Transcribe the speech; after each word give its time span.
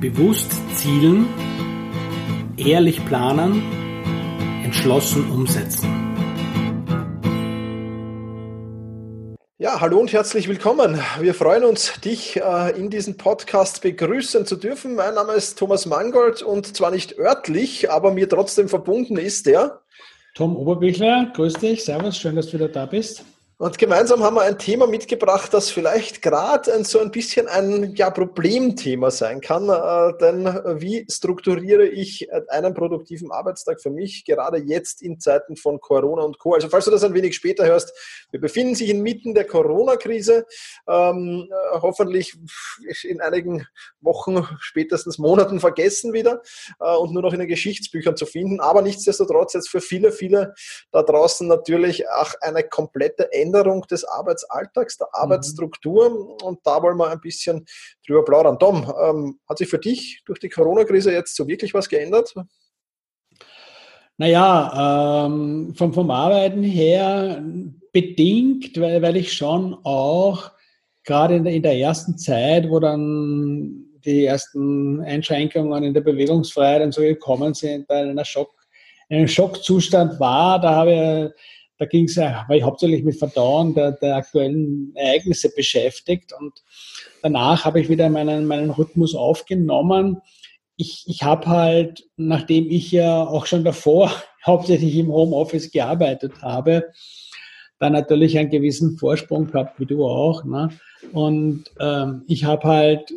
Bewusst 0.00 0.52
zielen, 0.74 1.26
ehrlich 2.58 3.02
planen, 3.06 3.62
entschlossen 4.62 5.30
umsetzen. 5.30 5.88
Ja, 9.56 9.80
hallo 9.80 9.98
und 9.98 10.12
herzlich 10.12 10.48
willkommen. 10.48 11.00
Wir 11.20 11.32
freuen 11.32 11.64
uns, 11.64 11.98
dich 12.02 12.36
äh, 12.36 12.78
in 12.78 12.90
diesem 12.90 13.16
Podcast 13.16 13.80
begrüßen 13.80 14.44
zu 14.44 14.56
dürfen. 14.56 14.96
Mein 14.96 15.14
Name 15.14 15.32
ist 15.32 15.58
Thomas 15.58 15.86
Mangold 15.86 16.42
und 16.42 16.76
zwar 16.76 16.90
nicht 16.90 17.18
örtlich, 17.18 17.90
aber 17.90 18.12
mir 18.12 18.28
trotzdem 18.28 18.68
verbunden 18.68 19.16
ist 19.16 19.46
der 19.46 19.80
Tom 20.34 20.56
Oberbichler. 20.56 21.32
Grüß 21.34 21.54
dich, 21.54 21.84
Servus, 21.84 22.18
schön, 22.18 22.36
dass 22.36 22.48
du 22.48 22.58
wieder 22.58 22.68
da 22.68 22.84
bist. 22.84 23.24
Und 23.58 23.78
gemeinsam 23.78 24.22
haben 24.22 24.36
wir 24.36 24.42
ein 24.42 24.58
Thema 24.58 24.86
mitgebracht, 24.86 25.54
das 25.54 25.70
vielleicht 25.70 26.20
gerade 26.20 26.84
so 26.84 26.98
ein 26.98 27.10
bisschen 27.10 27.48
ein 27.48 27.94
ja, 27.94 28.10
Problemthema 28.10 29.10
sein 29.10 29.40
kann. 29.40 29.70
Äh, 29.70 30.18
denn 30.18 30.44
wie 30.78 31.06
strukturiere 31.10 31.86
ich 31.86 32.28
einen 32.50 32.74
produktiven 32.74 33.32
Arbeitstag 33.32 33.80
für 33.80 33.88
mich, 33.88 34.26
gerade 34.26 34.58
jetzt 34.58 35.00
in 35.00 35.20
Zeiten 35.20 35.56
von 35.56 35.80
Corona 35.80 36.20
und 36.20 36.38
Co. 36.38 36.52
Also 36.52 36.68
falls 36.68 36.84
du 36.84 36.90
das 36.90 37.02
ein 37.02 37.14
wenig 37.14 37.34
später 37.34 37.64
hörst, 37.64 37.94
wir 38.30 38.42
befinden 38.42 38.74
sich 38.74 38.90
inmitten 38.90 39.32
der 39.32 39.46
Corona-Krise. 39.46 40.44
Ähm, 40.86 41.48
hoffentlich 41.80 42.36
in 43.04 43.22
einigen 43.22 43.66
Wochen, 44.02 44.46
spätestens 44.60 45.16
Monaten 45.16 45.60
vergessen 45.60 46.12
wieder 46.12 46.42
äh, 46.78 46.94
und 46.94 47.14
nur 47.14 47.22
noch 47.22 47.32
in 47.32 47.38
den 47.38 47.48
Geschichtsbüchern 47.48 48.18
zu 48.18 48.26
finden. 48.26 48.60
Aber 48.60 48.82
nichtsdestotrotz 48.82 49.54
jetzt 49.54 49.70
für 49.70 49.80
viele, 49.80 50.12
viele 50.12 50.52
da 50.90 51.02
draußen 51.02 51.48
natürlich 51.48 52.06
auch 52.10 52.34
eine 52.42 52.62
komplette 52.62 53.32
Änderung 53.32 53.45
des 53.52 54.04
Arbeitsalltags, 54.04 54.98
der 54.98 55.08
mhm. 55.08 55.22
Arbeitsstruktur. 55.22 56.10
Mhm. 56.10 56.46
Und 56.46 56.60
da 56.64 56.82
wollen 56.82 56.96
wir 56.96 57.10
ein 57.10 57.20
bisschen 57.20 57.64
drüber 58.06 58.24
plaudern. 58.24 58.58
Tom, 58.58 58.92
ähm, 59.02 59.38
hat 59.48 59.58
sich 59.58 59.68
für 59.68 59.78
dich 59.78 60.22
durch 60.26 60.38
die 60.38 60.48
Corona-Krise 60.48 61.12
jetzt 61.12 61.36
so 61.36 61.46
wirklich 61.46 61.74
was 61.74 61.88
geändert? 61.88 62.34
Naja, 64.18 65.26
ähm, 65.26 65.74
vom, 65.76 65.92
vom 65.92 66.10
Arbeiten 66.10 66.62
her 66.62 67.42
bedingt, 67.92 68.80
weil, 68.80 69.02
weil 69.02 69.16
ich 69.16 69.32
schon 69.32 69.76
auch 69.84 70.50
gerade 71.04 71.36
in 71.36 71.44
der, 71.44 71.52
in 71.52 71.62
der 71.62 71.76
ersten 71.76 72.16
Zeit, 72.16 72.68
wo 72.68 72.80
dann 72.80 73.86
die 74.04 74.24
ersten 74.24 75.00
Einschränkungen 75.02 75.82
in 75.82 75.94
der 75.94 76.00
Bewegungsfreiheit 76.00 76.82
und 76.82 76.94
so 76.94 77.02
gekommen 77.02 77.54
sind, 77.54 77.90
da 77.90 78.02
in 78.02 78.10
einer 78.10 78.24
Schock, 78.24 78.52
in 79.08 79.18
einem 79.18 79.28
Schockzustand 79.28 80.18
war, 80.18 80.60
da 80.60 80.74
habe 80.74 80.92
ich 80.92 81.42
da 81.78 81.86
ging 81.86 82.04
es 82.04 82.16
war 82.16 82.50
ich 82.50 82.62
hauptsächlich 82.62 83.04
mit 83.04 83.18
Verdauen 83.18 83.74
der, 83.74 83.92
der 83.92 84.16
aktuellen 84.16 84.92
Ereignisse 84.94 85.52
beschäftigt 85.54 86.32
und 86.38 86.62
danach 87.22 87.64
habe 87.64 87.80
ich 87.80 87.88
wieder 87.88 88.08
meinen, 88.08 88.46
meinen 88.46 88.70
Rhythmus 88.70 89.14
aufgenommen. 89.14 90.20
Ich, 90.76 91.04
ich 91.06 91.22
habe 91.22 91.46
halt, 91.46 92.04
nachdem 92.16 92.70
ich 92.70 92.92
ja 92.92 93.24
auch 93.24 93.46
schon 93.46 93.64
davor 93.64 94.10
hauptsächlich 94.46 94.96
im 94.96 95.12
Homeoffice 95.12 95.70
gearbeitet 95.70 96.42
habe, 96.42 96.84
da 97.78 97.90
natürlich 97.90 98.38
einen 98.38 98.50
gewissen 98.50 98.96
Vorsprung 98.96 99.50
gehabt, 99.50 99.78
wie 99.78 99.86
du 99.86 100.06
auch. 100.06 100.44
Ne? 100.44 100.70
Und 101.12 101.64
ähm, 101.78 102.22
ich 102.26 102.44
habe 102.44 102.66
halt 102.68 103.12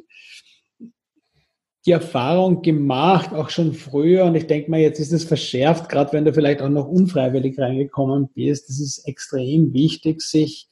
die 1.85 1.91
Erfahrung 1.91 2.61
gemacht, 2.61 3.33
auch 3.33 3.49
schon 3.49 3.73
früher, 3.73 4.25
und 4.25 4.35
ich 4.35 4.47
denke 4.47 4.69
mal, 4.69 4.79
jetzt 4.79 4.99
ist 4.99 5.13
es 5.13 5.23
verschärft, 5.23 5.89
gerade 5.89 6.11
wenn 6.13 6.25
du 6.25 6.33
vielleicht 6.33 6.61
auch 6.61 6.69
noch 6.69 6.87
unfreiwillig 6.87 7.57
reingekommen 7.57 8.29
bist. 8.33 8.69
Es 8.69 8.79
ist 8.79 9.07
extrem 9.07 9.73
wichtig, 9.73 10.21
sich 10.21 10.67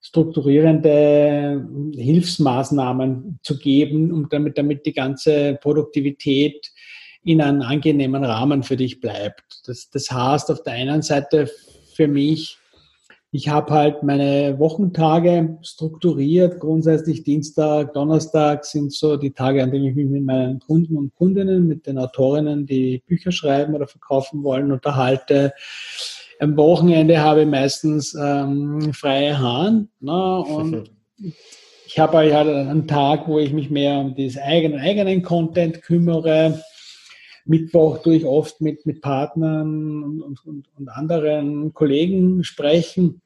strukturierende 0.00 1.66
Hilfsmaßnahmen 1.94 3.40
zu 3.42 3.58
geben, 3.58 4.12
um 4.12 4.28
damit, 4.28 4.58
damit 4.58 4.86
die 4.86 4.92
ganze 4.92 5.58
Produktivität 5.60 6.70
in 7.24 7.40
einem 7.40 7.62
angenehmen 7.62 8.22
Rahmen 8.22 8.62
für 8.62 8.76
dich 8.76 9.00
bleibt. 9.00 9.66
Das, 9.66 9.88
das 9.90 10.10
heißt 10.10 10.50
auf 10.50 10.62
der 10.62 10.74
einen 10.74 11.02
Seite 11.02 11.50
für 11.94 12.06
mich, 12.06 12.58
ich 13.34 13.48
habe 13.48 13.72
halt 13.72 14.04
meine 14.04 14.60
Wochentage 14.60 15.58
strukturiert. 15.60 16.60
Grundsätzlich 16.60 17.24
Dienstag, 17.24 17.92
Donnerstag 17.92 18.64
sind 18.64 18.92
so 18.92 19.16
die 19.16 19.32
Tage, 19.32 19.60
an 19.60 19.72
denen 19.72 19.86
ich 19.86 19.96
mich 19.96 20.06
mit 20.06 20.24
meinen 20.24 20.60
Kunden 20.60 20.96
und 20.96 21.12
Kundinnen, 21.16 21.66
mit 21.66 21.88
den 21.88 21.98
Autorinnen, 21.98 22.64
die 22.64 23.02
Bücher 23.08 23.32
schreiben 23.32 23.74
oder 23.74 23.88
verkaufen 23.88 24.44
wollen, 24.44 24.70
unterhalte. 24.70 25.52
Am 26.38 26.56
Wochenende 26.56 27.20
habe 27.20 27.42
ich 27.42 27.48
meistens 27.48 28.14
ähm, 28.14 28.92
freie 28.92 29.36
Hand. 29.36 29.88
Ne? 29.98 30.38
Und 30.38 30.92
ich 31.88 31.98
habe 31.98 32.18
halt 32.18 32.32
einen 32.34 32.86
Tag, 32.86 33.26
wo 33.26 33.40
ich 33.40 33.52
mich 33.52 33.68
mehr 33.68 33.98
um 33.98 34.14
diesen 34.14 34.42
eigenen, 34.42 34.78
eigenen 34.78 35.22
Content 35.22 35.82
kümmere. 35.82 36.62
Mittwoch 37.46 37.98
tue 37.98 38.14
ich 38.14 38.26
oft 38.26 38.60
mit, 38.60 38.86
mit 38.86 39.02
Partnern 39.02 40.04
und, 40.22 40.46
und, 40.46 40.68
und 40.78 40.88
anderen 40.88 41.74
Kollegen 41.74 42.44
sprechen. 42.44 43.22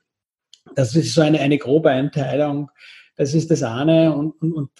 Das 0.75 0.95
ist 0.95 1.15
so 1.15 1.21
eine, 1.21 1.41
eine 1.41 1.59
grobe 1.59 1.91
Einteilung. 1.91 2.71
Das 3.17 3.34
ist 3.34 3.51
das 3.51 3.62
eine. 3.62 4.15
Und, 4.15 4.41
und, 4.41 4.71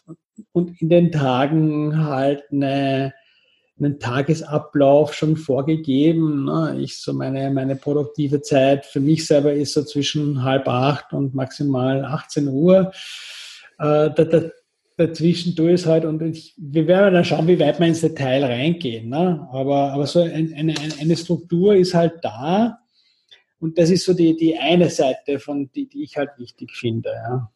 und 0.53 0.81
in 0.81 0.89
den 0.89 1.13
Tagen 1.13 2.05
halt 2.05 2.45
eine, 2.53 3.13
einen 3.79 3.99
Tagesablauf 3.99 5.15
schon 5.15 5.37
vorgegeben. 5.37 6.45
Ne? 6.45 6.79
Ich 6.81 6.99
so 6.99 7.13
meine, 7.13 7.51
meine 7.51 7.77
produktive 7.77 8.43
Zeit 8.43 8.87
für 8.87 9.01
mich 9.01 9.27
selber 9.27 9.53
ist 9.53 9.75
so 9.75 9.85
zwischen 9.85 10.43
halb 10.43 10.69
acht 10.69 11.13
und 11.13 11.35
maximal 11.35 12.05
18 12.05 12.49
Uhr. 12.49 12.93
Äh, 13.79 14.11
da, 14.11 14.25
da, 14.25 14.43
dazwischen 14.97 15.55
tue 15.55 15.73
ich 15.73 15.83
es 15.83 15.87
halt 15.87 16.05
und 16.05 16.21
ich, 16.23 16.55
wir 16.59 16.87
werden 16.89 17.15
dann 17.15 17.25
schauen, 17.25 17.47
wie 17.47 17.61
weit 17.61 17.79
wir 17.79 17.87
ins 17.87 18.01
Detail 18.01 18.45
reingehen. 18.45 19.09
Ne? 19.09 19.49
Aber, 19.53 19.93
aber 19.93 20.07
so 20.07 20.21
ein, 20.21 20.53
eine, 20.55 20.75
eine 21.01 21.17
Struktur 21.17 21.77
ist 21.77 21.95
halt 21.95 22.15
da 22.23 22.79
und 23.61 23.79
das 23.79 23.91
ist 23.91 24.05
so 24.05 24.15
die, 24.15 24.37
die 24.37 24.59
eine 24.59 24.91
Seite, 24.91 25.39
von 25.39 25.71
die, 25.73 25.89
die 25.89 26.03
ich 26.03 26.17
halt 26.17 26.31
wichtig 26.39 26.77
finde. 26.77 27.11
Ja. 27.11 27.53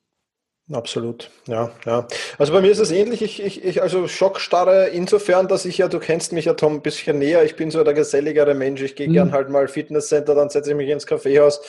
Absolut, 0.72 1.30
ja, 1.48 1.70
ja. 1.84 2.06
Also 2.38 2.54
bei 2.54 2.62
mir 2.62 2.70
ist 2.70 2.78
es 2.78 2.90
ähnlich. 2.90 3.20
Ich, 3.20 3.42
ich, 3.42 3.62
ich 3.62 3.82
also 3.82 4.08
Schockstarre 4.08 4.88
insofern, 4.88 5.46
dass 5.46 5.66
ich 5.66 5.76
ja, 5.76 5.88
du 5.88 5.98
kennst 5.98 6.32
mich 6.32 6.46
ja 6.46 6.54
Tom 6.54 6.76
ein 6.76 6.82
bisschen 6.82 7.18
näher. 7.18 7.44
Ich 7.44 7.56
bin 7.56 7.70
so 7.70 7.84
der 7.84 7.92
geselligere 7.92 8.54
Mensch. 8.54 8.80
Ich 8.80 8.96
gehe 8.96 9.08
mhm. 9.08 9.12
gern 9.12 9.32
halt 9.32 9.50
mal 9.50 9.68
Fitnesscenter, 9.68 10.34
dann 10.34 10.48
setze 10.48 10.70
ich 10.70 10.76
mich 10.76 10.88
ins 10.88 11.06
Kaffeehaus, 11.06 11.60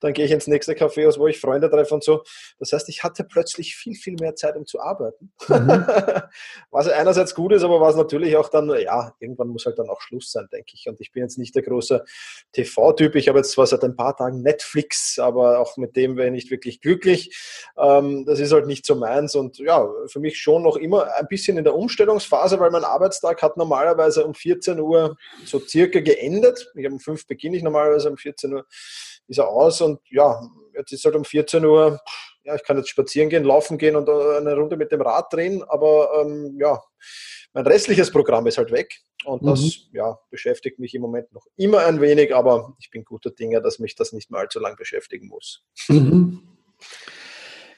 dann 0.00 0.12
gehe 0.12 0.24
ich 0.24 0.30
ins 0.30 0.46
nächste 0.46 0.76
Kaffeehaus, 0.76 1.18
wo 1.18 1.26
ich 1.26 1.40
Freunde 1.40 1.68
treffe 1.70 1.92
und 1.92 2.04
so. 2.04 2.22
Das 2.60 2.72
heißt, 2.72 2.88
ich 2.88 3.02
hatte 3.02 3.24
plötzlich 3.24 3.74
viel, 3.74 3.96
viel 3.96 4.14
mehr 4.20 4.36
Zeit, 4.36 4.54
um 4.54 4.64
zu 4.64 4.80
arbeiten. 4.80 5.32
Mhm. 5.48 5.84
was 6.70 6.88
einerseits 6.88 7.34
gut 7.34 7.52
ist, 7.52 7.64
aber 7.64 7.80
was 7.80 7.96
natürlich 7.96 8.36
auch 8.36 8.48
dann, 8.48 8.70
ja, 8.78 9.12
irgendwann 9.18 9.48
muss 9.48 9.66
halt 9.66 9.78
dann 9.80 9.88
auch 9.88 10.00
Schluss 10.02 10.30
sein, 10.30 10.46
denke 10.52 10.70
ich. 10.74 10.86
Und 10.86 11.00
ich 11.00 11.10
bin 11.10 11.24
jetzt 11.24 11.36
nicht 11.36 11.56
der 11.56 11.62
große 11.62 12.04
TV-Typ. 12.52 13.16
Ich 13.16 13.28
habe 13.28 13.38
jetzt 13.38 13.50
zwar 13.50 13.66
seit 13.66 13.82
ein 13.82 13.96
paar 13.96 14.16
Tagen 14.16 14.42
Netflix, 14.42 15.18
aber 15.18 15.58
auch 15.58 15.76
mit 15.76 15.96
dem 15.96 16.16
wäre 16.16 16.28
ich 16.28 16.32
nicht 16.32 16.50
wirklich 16.52 16.80
glücklich. 16.80 17.36
Ähm, 17.76 18.24
das 18.24 18.38
ist 18.38 18.51
ist 18.52 18.56
halt 18.56 18.66
nicht 18.66 18.86
so 18.86 18.94
meins 18.94 19.34
und 19.34 19.58
ja, 19.58 19.88
für 20.06 20.20
mich 20.20 20.38
schon 20.38 20.62
noch 20.62 20.76
immer 20.76 21.12
ein 21.14 21.26
bisschen 21.28 21.56
in 21.56 21.64
der 21.64 21.74
Umstellungsphase, 21.74 22.60
weil 22.60 22.70
mein 22.70 22.84
Arbeitstag 22.84 23.42
hat 23.42 23.56
normalerweise 23.56 24.26
um 24.26 24.34
14 24.34 24.78
Uhr 24.78 25.16
so 25.44 25.58
circa 25.58 26.00
geendet. 26.00 26.70
Ich 26.76 26.84
habe 26.84 26.94
um 26.94 27.00
5 27.00 27.26
beginne 27.26 27.56
ich 27.56 27.62
normalerweise, 27.62 28.10
um 28.10 28.16
14 28.16 28.54
Uhr 28.54 28.66
ist 29.28 29.38
er 29.38 29.48
aus 29.48 29.80
und 29.80 30.00
ja, 30.10 30.40
jetzt 30.76 30.92
ist 30.92 31.04
halt 31.04 31.16
um 31.16 31.24
14 31.24 31.64
Uhr, 31.64 32.00
ja, 32.44 32.54
ich 32.54 32.64
kann 32.64 32.76
jetzt 32.76 32.90
spazieren 32.90 33.30
gehen, 33.30 33.44
laufen 33.44 33.78
gehen 33.78 33.96
und 33.96 34.08
eine 34.08 34.54
Runde 34.54 34.76
mit 34.76 34.92
dem 34.92 35.00
Rad 35.00 35.32
drehen, 35.32 35.62
aber 35.62 36.10
ähm, 36.20 36.58
ja, 36.60 36.82
mein 37.54 37.66
restliches 37.66 38.10
Programm 38.10 38.46
ist 38.46 38.58
halt 38.58 38.72
weg 38.72 39.00
und 39.24 39.46
das 39.46 39.60
mhm. 39.60 39.96
ja, 39.96 40.18
beschäftigt 40.30 40.78
mich 40.78 40.94
im 40.94 41.02
Moment 41.02 41.32
noch 41.32 41.46
immer 41.56 41.86
ein 41.86 42.00
wenig, 42.00 42.34
aber 42.34 42.74
ich 42.80 42.90
bin 42.90 43.04
guter 43.04 43.30
Dinge, 43.30 43.62
dass 43.62 43.78
mich 43.78 43.94
das 43.94 44.12
nicht 44.12 44.30
mal 44.30 44.40
allzu 44.40 44.58
lang 44.58 44.76
beschäftigen 44.76 45.28
muss. 45.28 45.64
Mhm. 45.88 46.42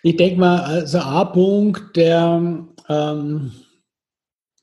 Ich 0.06 0.16
denke 0.16 0.38
mal, 0.38 0.60
also 0.60 0.98
ein 0.98 1.32
Punkt, 1.32 1.96
der 1.96 2.66
ähm, 2.90 3.52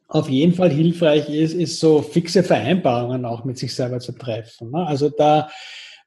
auf 0.08 0.30
jeden 0.30 0.54
Fall 0.54 0.70
hilfreich 0.70 1.30
ist, 1.30 1.54
ist 1.54 1.80
so 1.80 2.04
fixe 2.04 2.44
Vereinbarungen 2.44 3.26
auch 3.26 3.44
mit 3.44 3.58
sich 3.58 3.74
selber 3.74 4.00
zu 4.00 4.12
treffen. 4.12 4.70
Ne? 4.70 4.86
Also 4.86 5.10
da, 5.10 5.50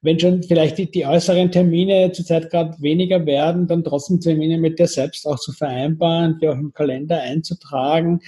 wenn 0.02 0.20
schon 0.20 0.44
vielleicht 0.44 0.78
die, 0.78 0.88
die 0.88 1.04
äußeren 1.04 1.50
Termine 1.50 2.12
zurzeit 2.12 2.48
gerade 2.48 2.80
weniger 2.80 3.26
werden, 3.26 3.66
dann 3.66 3.82
trotzdem 3.82 4.20
Termine 4.20 4.56
mit 4.56 4.78
dir 4.78 4.86
selbst 4.86 5.26
auch 5.26 5.40
zu 5.40 5.50
vereinbaren, 5.50 6.38
die 6.40 6.46
auch 6.46 6.54
im 6.54 6.72
Kalender 6.72 7.20
einzutragen. 7.20 8.20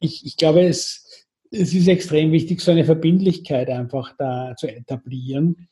Ich, 0.00 0.26
ich 0.26 0.36
glaube, 0.36 0.62
es, 0.62 1.28
es 1.52 1.72
ist 1.72 1.86
extrem 1.86 2.32
wichtig, 2.32 2.60
so 2.60 2.72
eine 2.72 2.84
Verbindlichkeit 2.84 3.70
einfach 3.70 4.16
da 4.18 4.56
zu 4.56 4.66
etablieren, 4.66 5.68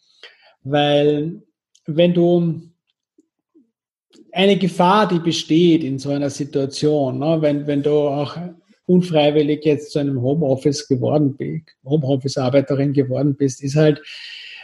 weil 0.63 1.43
wenn 1.85 2.15
du 2.15 2.63
eine 4.33 4.57
Gefahr, 4.57 5.09
die 5.09 5.19
besteht 5.19 5.85
in 5.85 5.99
so 5.99 6.11
einer 6.11 6.31
Situation, 6.31 7.19
ne? 7.19 7.39
wenn, 7.41 7.67
wenn 7.67 7.83
du 7.83 7.91
auch 7.91 8.37
unfreiwillig 8.87 9.65
jetzt 9.65 9.93
zu 9.93 9.99
einem 9.99 10.23
Homeoffice 10.23 10.89
geworden 10.89 11.37
bist, 11.37 11.77
Homeoffice-Arbeiterin 11.85 12.93
geworden 12.93 13.37
bist, 13.37 13.63
ist 13.63 13.77
halt 13.77 14.03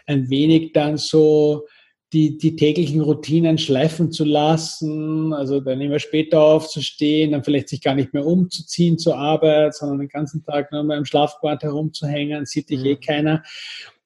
ein 0.06 0.30
wenig 0.30 0.72
dann 0.72 0.96
so 0.96 1.66
die, 2.12 2.38
die 2.38 2.54
täglichen 2.54 3.00
Routinen 3.00 3.58
schleifen 3.58 4.12
zu 4.12 4.24
lassen, 4.24 5.32
also 5.32 5.60
dann 5.60 5.80
immer 5.80 5.98
später 5.98 6.40
aufzustehen, 6.40 7.32
dann 7.32 7.42
vielleicht 7.42 7.68
sich 7.68 7.82
gar 7.82 7.96
nicht 7.96 8.14
mehr 8.14 8.24
umzuziehen 8.24 8.98
zur 8.98 9.18
Arbeit, 9.18 9.74
sondern 9.74 9.98
den 9.98 10.08
ganzen 10.08 10.44
Tag 10.44 10.70
nur 10.70 10.84
mal 10.84 10.96
im 10.96 11.04
Schlafbad 11.04 11.64
herumzuhängen, 11.64 12.46
sieht 12.46 12.70
dich 12.70 12.80
eh 12.80 12.82
mhm. 12.82 12.86
eh 12.86 12.96
keiner. 12.96 13.42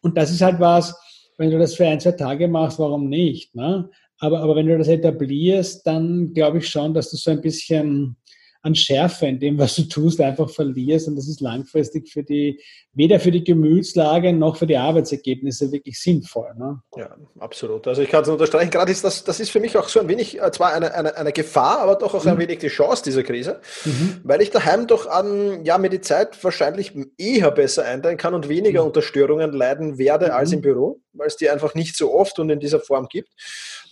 Und 0.00 0.16
das 0.16 0.30
ist 0.30 0.40
halt 0.40 0.58
was, 0.58 0.98
wenn 1.36 1.50
du 1.50 1.58
das 1.58 1.74
für 1.74 1.86
ein, 1.86 2.00
zwei 2.00 2.12
Tage 2.12 2.48
machst, 2.48 2.78
warum 2.78 3.08
nicht? 3.08 3.54
Ne? 3.54 3.90
Aber, 4.20 4.40
aber 4.40 4.56
wenn 4.56 4.66
du 4.66 4.76
das 4.76 4.88
etablierst, 4.88 5.86
dann 5.86 6.32
glaube 6.34 6.58
ich 6.58 6.68
schon, 6.68 6.94
dass 6.94 7.10
du 7.10 7.16
so 7.16 7.30
ein 7.30 7.40
bisschen 7.40 8.16
an 8.62 8.74
Schärfe 8.74 9.26
in 9.26 9.38
dem, 9.38 9.58
was 9.58 9.76
du 9.76 9.82
tust, 9.82 10.20
einfach 10.20 10.50
verlierst. 10.50 11.08
Und 11.08 11.16
das 11.16 11.28
ist 11.28 11.40
langfristig 11.40 12.08
für 12.10 12.22
die, 12.22 12.60
weder 12.92 13.20
für 13.20 13.30
die 13.30 13.44
Gemütslage 13.44 14.32
noch 14.32 14.56
für 14.56 14.66
die 14.66 14.76
Arbeitsergebnisse 14.76 15.70
wirklich 15.70 16.00
sinnvoll. 16.00 16.52
Ne? 16.56 16.80
Ja, 16.96 17.16
absolut. 17.38 17.86
Also 17.86 18.02
ich 18.02 18.08
kann 18.08 18.22
es 18.22 18.28
unterstreichen, 18.28 18.70
gerade 18.70 18.90
ist 18.90 19.04
das, 19.04 19.22
das 19.22 19.38
ist 19.38 19.50
für 19.50 19.60
mich 19.60 19.76
auch 19.76 19.88
so 19.88 20.00
ein 20.00 20.08
wenig, 20.08 20.40
äh, 20.40 20.50
zwar 20.50 20.72
eine, 20.72 20.92
eine, 20.92 21.16
eine 21.16 21.32
Gefahr, 21.32 21.78
aber 21.78 21.94
doch 21.94 22.14
auch 22.14 22.24
mhm. 22.24 22.32
ein 22.32 22.38
wenig 22.38 22.58
die 22.58 22.68
Chance 22.68 23.04
dieser 23.04 23.22
Krise, 23.22 23.60
mhm. 23.84 24.20
weil 24.24 24.42
ich 24.42 24.50
daheim 24.50 24.86
doch 24.86 25.06
an, 25.06 25.64
ja, 25.64 25.78
mir 25.78 25.90
die 25.90 26.00
Zeit 26.00 26.42
wahrscheinlich 26.42 26.92
eher 27.16 27.50
besser 27.52 27.84
einteilen 27.84 28.18
kann 28.18 28.34
und 28.34 28.48
weniger 28.48 28.82
mhm. 28.82 28.88
unter 28.88 29.02
Störungen 29.02 29.52
leiden 29.52 29.98
werde 29.98 30.26
mhm. 30.26 30.32
als 30.32 30.52
im 30.52 30.60
Büro, 30.60 31.00
weil 31.18 31.26
es 31.26 31.36
die 31.36 31.50
einfach 31.50 31.74
nicht 31.74 31.96
so 31.96 32.14
oft 32.14 32.38
und 32.38 32.50
in 32.50 32.60
dieser 32.60 32.80
Form 32.80 33.08
gibt. 33.08 33.30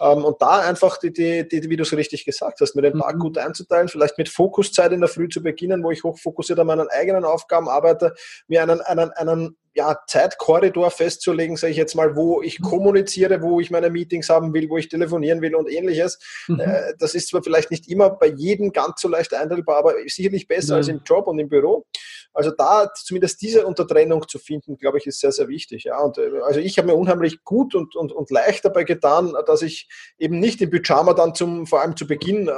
Ähm, 0.00 0.24
und 0.24 0.40
da 0.40 0.60
einfach, 0.60 0.98
die, 0.98 1.12
die, 1.12 1.48
die, 1.48 1.68
wie 1.68 1.76
du 1.76 1.82
es 1.82 1.92
richtig 1.92 2.24
gesagt 2.24 2.60
hast, 2.60 2.74
mir 2.74 2.82
den 2.82 2.98
Tag 2.98 3.16
mhm. 3.16 3.20
gut 3.20 3.38
einzuteilen, 3.38 3.88
vielleicht 3.88 4.18
mit 4.18 4.28
Fokuszeit 4.28 4.92
in 4.92 5.00
der 5.00 5.08
Früh 5.08 5.28
zu 5.28 5.42
beginnen, 5.42 5.82
wo 5.82 5.90
ich 5.90 6.04
hochfokussiert 6.04 6.58
an 6.58 6.66
meinen 6.66 6.88
eigenen 6.88 7.24
Aufgaben 7.24 7.68
arbeite, 7.68 8.14
mir 8.48 8.62
einen, 8.62 8.80
einen, 8.80 9.10
einen 9.12 9.56
ja, 9.76 9.94
Zeitkorridor 10.06 10.90
festzulegen, 10.90 11.56
sage 11.56 11.72
ich 11.72 11.76
jetzt 11.76 11.94
mal, 11.94 12.16
wo 12.16 12.40
ich 12.40 12.60
mhm. 12.60 12.64
kommuniziere, 12.64 13.42
wo 13.42 13.60
ich 13.60 13.70
meine 13.70 13.90
Meetings 13.90 14.30
haben 14.30 14.54
will, 14.54 14.70
wo 14.70 14.78
ich 14.78 14.88
telefonieren 14.88 15.42
will 15.42 15.54
und 15.54 15.70
ähnliches. 15.70 16.18
Mhm. 16.48 16.60
Äh, 16.60 16.94
das 16.98 17.14
ist 17.14 17.28
zwar 17.28 17.42
vielleicht 17.42 17.70
nicht 17.70 17.86
immer 17.88 18.08
bei 18.08 18.28
jedem 18.28 18.72
ganz 18.72 19.02
so 19.02 19.08
leicht 19.08 19.34
einteilbar, 19.34 19.76
aber 19.76 19.94
sicherlich 20.06 20.48
besser 20.48 20.74
ja. 20.74 20.76
als 20.78 20.88
im 20.88 21.02
Job 21.04 21.26
und 21.26 21.38
im 21.38 21.50
Büro. 21.50 21.84
Also 22.32 22.50
da 22.50 22.90
zumindest 22.94 23.40
diese 23.42 23.66
Untertrennung 23.66 24.26
zu 24.28 24.38
finden, 24.38 24.76
glaube 24.76 24.98
ich, 24.98 25.06
ist 25.06 25.20
sehr, 25.20 25.32
sehr 25.32 25.48
wichtig. 25.48 25.84
Ja. 25.84 25.98
Und 26.00 26.16
äh, 26.16 26.30
also 26.44 26.60
ich 26.60 26.78
habe 26.78 26.88
mir 26.88 26.94
unheimlich 26.94 27.44
gut 27.44 27.74
und, 27.74 27.94
und, 27.96 28.12
und 28.12 28.30
leicht 28.30 28.64
dabei 28.64 28.84
getan, 28.84 29.34
dass 29.46 29.60
ich 29.60 29.88
eben 30.18 30.38
nicht 30.38 30.62
im 30.62 30.70
Pyjama 30.70 31.12
dann 31.12 31.34
zum, 31.34 31.66
vor 31.66 31.82
allem 31.82 31.96
zu 31.96 32.06
Beginn, 32.06 32.48
äh, 32.48 32.50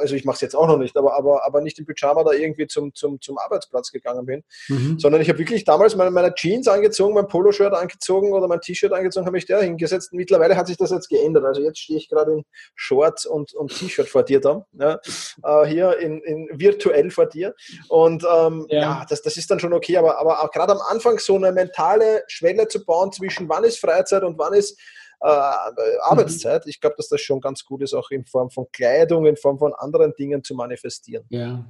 also 0.00 0.14
ich 0.14 0.26
mache 0.26 0.36
es 0.36 0.40
jetzt 0.42 0.54
auch 0.54 0.66
noch 0.66 0.78
nicht, 0.78 0.96
aber, 0.96 1.16
aber, 1.16 1.46
aber 1.46 1.62
nicht 1.62 1.78
im 1.78 1.86
Pyjama 1.86 2.22
da 2.22 2.32
irgendwie 2.32 2.66
zum, 2.66 2.94
zum, 2.94 3.18
zum 3.22 3.38
Arbeitsplatz 3.38 3.92
gegangen 3.92 4.26
bin, 4.26 4.44
mhm. 4.68 4.98
sondern 4.98 5.22
ich 5.22 5.28
habe 5.30 5.38
wirklich 5.38 5.64
damals 5.64 5.96
meine 5.96 6.10
meine 6.18 6.34
Jeans 6.34 6.68
angezogen, 6.68 7.14
mein 7.14 7.28
Poloshirt 7.28 7.74
angezogen 7.74 8.32
oder 8.32 8.48
mein 8.48 8.60
T-Shirt 8.60 8.92
angezogen, 8.92 9.26
habe 9.26 9.38
ich 9.38 9.46
da 9.46 9.60
hingesetzt. 9.60 10.12
Mittlerweile 10.12 10.56
hat 10.56 10.66
sich 10.66 10.76
das 10.76 10.90
jetzt 10.90 11.08
geändert. 11.08 11.44
Also 11.44 11.62
jetzt 11.62 11.78
stehe 11.78 11.98
ich 11.98 12.08
gerade 12.08 12.32
in 12.32 12.44
Shorts 12.74 13.26
und, 13.26 13.54
und 13.54 13.76
T-Shirt 13.76 14.08
vor 14.08 14.22
dir 14.22 14.40
da, 14.40 14.66
ja, 14.72 15.00
äh, 15.44 15.66
hier 15.66 15.98
in, 15.98 16.20
in 16.22 16.48
virtuell 16.52 17.10
vor 17.10 17.26
dir. 17.26 17.54
Und 17.88 18.24
ähm, 18.24 18.66
ja, 18.68 18.80
ja 18.80 19.06
das, 19.08 19.22
das 19.22 19.36
ist 19.36 19.50
dann 19.50 19.60
schon 19.60 19.72
okay, 19.72 19.96
aber, 19.96 20.18
aber 20.18 20.42
auch 20.42 20.50
gerade 20.50 20.72
am 20.72 20.80
Anfang 20.88 21.18
so 21.18 21.36
eine 21.36 21.52
mentale 21.52 22.24
Schwelle 22.26 22.68
zu 22.68 22.84
bauen 22.84 23.12
zwischen 23.12 23.48
wann 23.48 23.64
ist 23.64 23.78
Freizeit 23.78 24.24
und 24.24 24.38
wann 24.38 24.54
ist 24.54 24.78
Arbeitszeit. 25.20 26.66
Ich 26.66 26.80
glaube, 26.80 26.96
dass 26.96 27.08
das 27.08 27.20
schon 27.20 27.40
ganz 27.40 27.64
gut 27.64 27.82
ist, 27.82 27.94
auch 27.94 28.10
in 28.10 28.24
Form 28.24 28.50
von 28.50 28.66
Kleidung, 28.72 29.26
in 29.26 29.36
Form 29.36 29.58
von 29.58 29.72
anderen 29.74 30.14
Dingen 30.18 30.44
zu 30.44 30.54
manifestieren. 30.54 31.24
Ja, 31.30 31.64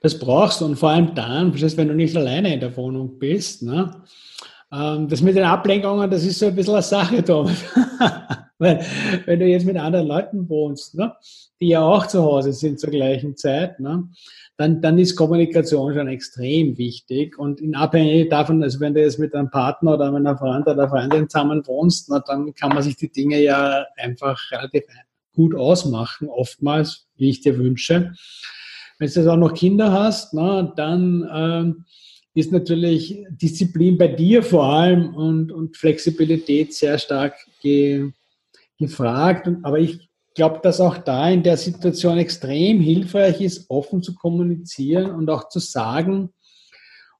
das 0.00 0.18
brauchst 0.18 0.60
du 0.60 0.64
und 0.64 0.76
vor 0.76 0.90
allem 0.90 1.14
dann, 1.14 1.52
wenn 1.54 1.88
du 1.88 1.94
nicht 1.94 2.16
alleine 2.16 2.54
in 2.54 2.60
der 2.60 2.76
Wohnung 2.76 3.18
bist. 3.18 3.62
Ne? 3.62 4.02
Ähm, 4.72 5.08
das 5.08 5.22
mit 5.22 5.36
den 5.36 5.44
Ablenkungen, 5.44 6.10
das 6.10 6.24
ist 6.24 6.38
so 6.38 6.46
ein 6.46 6.54
bisschen 6.54 6.74
eine 6.74 6.82
Sache, 6.82 7.24
Thomas. 7.24 7.56
Weil, 8.58 8.84
wenn 9.26 9.38
du 9.38 9.46
jetzt 9.46 9.66
mit 9.66 9.76
anderen 9.76 10.08
Leuten 10.08 10.48
wohnst, 10.48 10.96
ne, 10.96 11.14
die 11.60 11.68
ja 11.68 11.82
auch 11.82 12.06
zu 12.06 12.22
Hause 12.22 12.52
sind 12.52 12.80
zur 12.80 12.90
gleichen 12.90 13.36
Zeit, 13.36 13.78
ne, 13.78 14.08
dann, 14.56 14.80
dann 14.82 14.98
ist 14.98 15.14
Kommunikation 15.14 15.94
schon 15.94 16.08
extrem 16.08 16.76
wichtig. 16.76 17.38
Und 17.38 17.60
in 17.60 17.76
Abhängigkeit 17.76 18.32
davon, 18.32 18.62
also 18.62 18.80
wenn 18.80 18.94
du 18.94 19.00
jetzt 19.00 19.20
mit 19.20 19.34
einem 19.34 19.50
Partner 19.50 19.94
oder 19.94 20.10
mit 20.10 20.26
einer 20.26 20.36
Freund 20.36 20.66
oder 20.66 20.88
Freundin 20.88 21.28
zusammen 21.28 21.64
wohnst, 21.66 22.10
na, 22.10 22.18
dann 22.18 22.52
kann 22.54 22.70
man 22.70 22.82
sich 22.82 22.96
die 22.96 23.12
Dinge 23.12 23.40
ja 23.40 23.86
einfach 23.96 24.38
relativ 24.50 24.84
gut 25.34 25.54
ausmachen, 25.54 26.28
oftmals, 26.28 27.06
wie 27.16 27.30
ich 27.30 27.40
dir 27.40 27.56
wünsche. 27.56 28.12
Wenn 28.98 29.08
du 29.08 29.20
jetzt 29.20 29.28
auch 29.28 29.36
noch 29.36 29.54
Kinder 29.54 29.92
hast, 29.92 30.34
na, 30.34 30.62
dann 30.62 31.28
ähm, 31.32 31.84
ist 32.34 32.50
natürlich 32.50 33.24
Disziplin 33.30 33.96
bei 33.96 34.08
dir 34.08 34.42
vor 34.42 34.64
allem 34.64 35.14
und, 35.14 35.52
und 35.52 35.76
Flexibilität 35.76 36.74
sehr 36.74 36.98
stark 36.98 37.36
ge, 37.62 38.10
gefragt. 38.78 39.48
Aber 39.62 39.78
ich 39.78 40.08
glaube, 40.34 40.60
dass 40.62 40.80
auch 40.80 40.98
da 40.98 41.28
in 41.28 41.42
der 41.42 41.56
Situation 41.56 42.18
extrem 42.18 42.80
hilfreich 42.80 43.40
ist, 43.40 43.68
offen 43.70 44.02
zu 44.02 44.14
kommunizieren 44.14 45.10
und 45.10 45.28
auch 45.30 45.48
zu 45.48 45.58
sagen, 45.58 46.30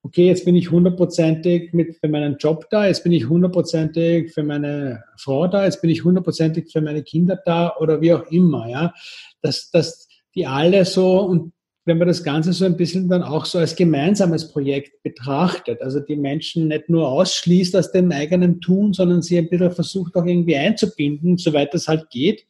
okay, 0.03 0.29
jetzt 0.29 0.45
bin 0.45 0.55
ich 0.55 0.71
hundertprozentig 0.71 1.73
mit 1.73 1.97
für 1.97 2.09
meinen 2.09 2.37
Job 2.39 2.67
da, 2.71 2.87
jetzt 2.87 3.03
bin 3.03 3.13
ich 3.13 3.29
hundertprozentig 3.29 4.33
für 4.33 4.43
meine 4.43 5.03
Frau 5.17 5.49
da, 5.49 5.65
jetzt 5.65 5.83
bin 5.83 5.91
ich 5.91 6.05
hundertprozentig 6.05 6.71
für 6.73 6.81
meine 6.81 7.03
Kinder 7.03 7.39
da 7.45 7.77
oder 7.79 8.01
wie 8.01 8.15
auch 8.15 8.31
immer, 8.31 8.69
ja. 8.69 8.95
Dass, 9.43 9.71
dass 9.71 10.09
die 10.35 10.47
alle 10.47 10.85
so 10.85 11.21
und 11.21 11.53
wenn 11.89 11.99
man 11.99 12.07
das 12.07 12.23
Ganze 12.23 12.53
so 12.53 12.67
ein 12.67 12.77
bisschen 12.77 13.09
dann 13.09 13.23
auch 13.23 13.47
so 13.47 13.59
als 13.59 13.75
gemeinsames 13.75 14.53
Projekt 14.53 15.03
betrachtet, 15.03 15.81
also 15.83 16.01
die 16.01 16.17
Menschen 16.17 16.69
nicht 16.69 16.89
nur 16.89 17.09
ausschließt 17.09 17.75
aus 17.75 17.91
dem 17.91 18.13
eigenen 18.13 18.61
Tun, 18.61 18.93
sondern 18.93 19.23
sie 19.23 19.39
ein 19.39 19.49
bisschen 19.49 19.73
versucht 19.73 20.15
auch 20.15 20.25
irgendwie 20.25 20.57
einzubinden, 20.57 21.39
soweit 21.39 21.73
das 21.73 21.89
halt 21.89 22.11
geht, 22.11 22.47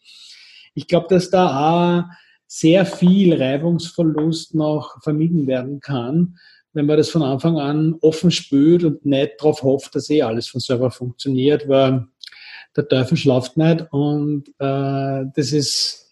ich 0.75 0.87
glaube, 0.87 1.07
dass 1.09 1.31
da 1.31 1.47
auch 1.47 2.05
sehr 2.47 2.87
viel 2.87 3.35
Reibungsverlust 3.41 4.55
noch 4.55 5.03
vermieden 5.03 5.47
werden 5.47 5.81
kann, 5.81 6.37
wenn 6.73 6.87
man 6.87 6.97
das 6.97 7.11
von 7.11 7.23
Anfang 7.23 7.59
an 7.59 7.97
offen 8.01 8.31
spürt 8.31 8.85
und 8.85 9.05
nicht 9.07 9.33
darauf 9.39 9.63
hofft, 9.63 9.95
dass 9.95 10.11
eh 10.11 10.23
alles 10.23 10.49
von 10.49 10.61
selber 10.61 10.91
funktioniert, 10.91 11.69
weil 11.69 12.07
der 12.77 12.89
Teufel 12.89 13.17
schlaft 13.17 13.57
nicht 13.57 13.87
und 13.91 14.49
äh, 14.59 15.25
das 15.35 15.53
ist, 15.53 16.08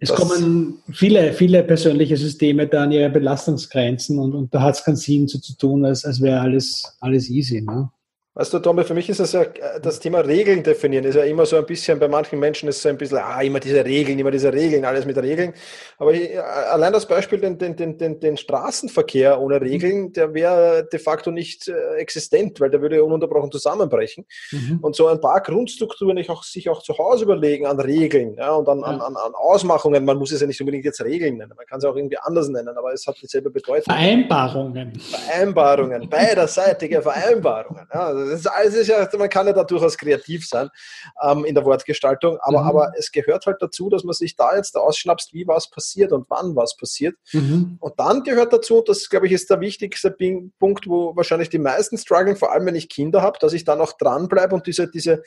es 0.00 0.12
kommen 0.14 0.78
viele, 0.90 1.32
viele 1.32 1.62
persönliche 1.62 2.16
Systeme 2.16 2.66
da 2.66 2.84
an 2.84 2.92
ihre 2.92 3.10
Belastungsgrenzen 3.10 4.18
und, 4.18 4.34
und 4.34 4.54
da 4.54 4.62
hat 4.62 4.76
es 4.76 4.84
keinen 4.84 4.96
Sinn 4.96 5.28
so 5.28 5.38
zu 5.38 5.56
tun, 5.56 5.84
als, 5.84 6.04
als 6.04 6.20
wäre 6.20 6.40
alles, 6.40 6.96
alles 7.00 7.28
easy. 7.28 7.60
Ne? 7.60 7.90
Weißt 8.34 8.50
du, 8.54 8.60
Tommy, 8.60 8.82
für 8.84 8.94
mich 8.94 9.10
ist 9.10 9.20
das 9.20 9.32
ja, 9.32 9.42
äh, 9.42 9.78
das 9.82 10.00
Thema 10.00 10.20
Regeln 10.20 10.62
definieren, 10.62 11.04
ist 11.04 11.16
ja 11.16 11.24
immer 11.24 11.44
so 11.44 11.56
ein 11.56 11.66
bisschen, 11.66 11.98
bei 11.98 12.08
manchen 12.08 12.38
Menschen 12.38 12.66
ist 12.66 12.76
es 12.76 12.82
so 12.82 12.88
ein 12.88 12.96
bisschen, 12.96 13.18
ah, 13.18 13.42
immer 13.42 13.60
diese 13.60 13.84
Regeln, 13.84 14.18
immer 14.18 14.30
diese 14.30 14.50
Regeln, 14.50 14.86
alles 14.86 15.04
mit 15.04 15.18
Regeln. 15.18 15.52
Aber 15.98 16.14
ich, 16.14 16.30
äh, 16.30 16.38
allein 16.38 16.94
das 16.94 17.04
Beispiel, 17.04 17.40
den, 17.40 17.58
den, 17.58 17.76
den, 17.76 17.98
den, 17.98 18.36
Straßenverkehr 18.38 19.38
ohne 19.38 19.56
mhm. 19.56 19.66
Regeln, 19.66 20.12
der 20.14 20.32
wäre 20.32 20.88
de 20.90 20.98
facto 20.98 21.30
nicht 21.30 21.68
äh, 21.68 21.96
existent, 21.96 22.58
weil 22.58 22.70
der 22.70 22.80
würde 22.80 23.04
ununterbrochen 23.04 23.52
zusammenbrechen. 23.52 24.24
Mhm. 24.50 24.78
Und 24.80 24.96
so 24.96 25.08
ein 25.08 25.20
paar 25.20 25.42
Grundstrukturen 25.42 26.16
ich 26.16 26.30
auch, 26.30 26.42
sich 26.42 26.70
auch 26.70 26.82
zu 26.82 26.96
Hause 26.96 27.24
überlegen 27.24 27.66
an 27.66 27.80
Regeln 27.80 28.36
ja, 28.38 28.52
und 28.52 28.66
an, 28.66 28.82
an, 28.82 29.02
an, 29.02 29.14
an 29.14 29.34
Ausmachungen. 29.34 30.06
Man 30.06 30.16
muss 30.16 30.32
es 30.32 30.40
ja 30.40 30.46
nicht 30.46 30.60
unbedingt 30.60 30.86
jetzt 30.86 31.04
Regeln 31.04 31.36
nennen, 31.36 31.52
man 31.54 31.66
kann 31.66 31.80
es 31.80 31.84
auch 31.84 31.96
irgendwie 31.96 32.16
anders 32.18 32.48
nennen, 32.48 32.78
aber 32.78 32.94
es 32.94 33.06
hat 33.06 33.20
dieselbe 33.20 33.50
Bedeutung. 33.50 33.92
Vereinbarungen. 33.92 34.98
Vereinbarungen, 34.98 36.08
beiderseitige 36.08 37.02
Vereinbarungen. 37.02 37.86
Ja, 37.92 38.06
also 38.06 38.21
das 38.30 38.46
ist, 38.66 38.74
ist 38.74 38.88
ja, 38.88 39.08
man 39.18 39.28
kann 39.28 39.46
ja 39.46 39.52
da 39.52 39.64
durchaus 39.64 39.96
kreativ 39.96 40.46
sein 40.46 40.68
ähm, 41.22 41.44
in 41.44 41.54
der 41.54 41.64
Wortgestaltung, 41.64 42.38
aber, 42.40 42.62
mhm. 42.62 42.68
aber 42.68 42.92
es 42.96 43.12
gehört 43.12 43.46
halt 43.46 43.56
dazu, 43.60 43.88
dass 43.88 44.04
man 44.04 44.14
sich 44.14 44.36
da 44.36 44.56
jetzt 44.56 44.76
ausschnappst, 44.76 45.32
wie 45.32 45.46
was 45.46 45.70
passiert 45.70 46.12
und 46.12 46.28
wann 46.28 46.56
was 46.56 46.76
passiert. 46.76 47.16
Mhm. 47.32 47.78
Und 47.80 47.98
dann 47.98 48.22
gehört 48.22 48.52
dazu, 48.52 48.82
das 48.86 49.08
glaube 49.08 49.26
ich 49.26 49.32
ist 49.32 49.50
der 49.50 49.60
wichtigste 49.60 50.14
Punkt, 50.58 50.88
wo 50.88 51.14
wahrscheinlich 51.16 51.50
die 51.50 51.58
meisten 51.58 51.98
strugglen, 51.98 52.36
vor 52.36 52.52
allem 52.52 52.66
wenn 52.66 52.74
ich 52.74 52.88
Kinder 52.88 53.22
habe, 53.22 53.38
dass 53.40 53.52
ich 53.52 53.64
dann 53.64 53.80
auch 53.80 53.92
dranbleibe 53.92 54.54
und 54.54 54.66
diese, 54.66 54.90
diese 54.90 55.22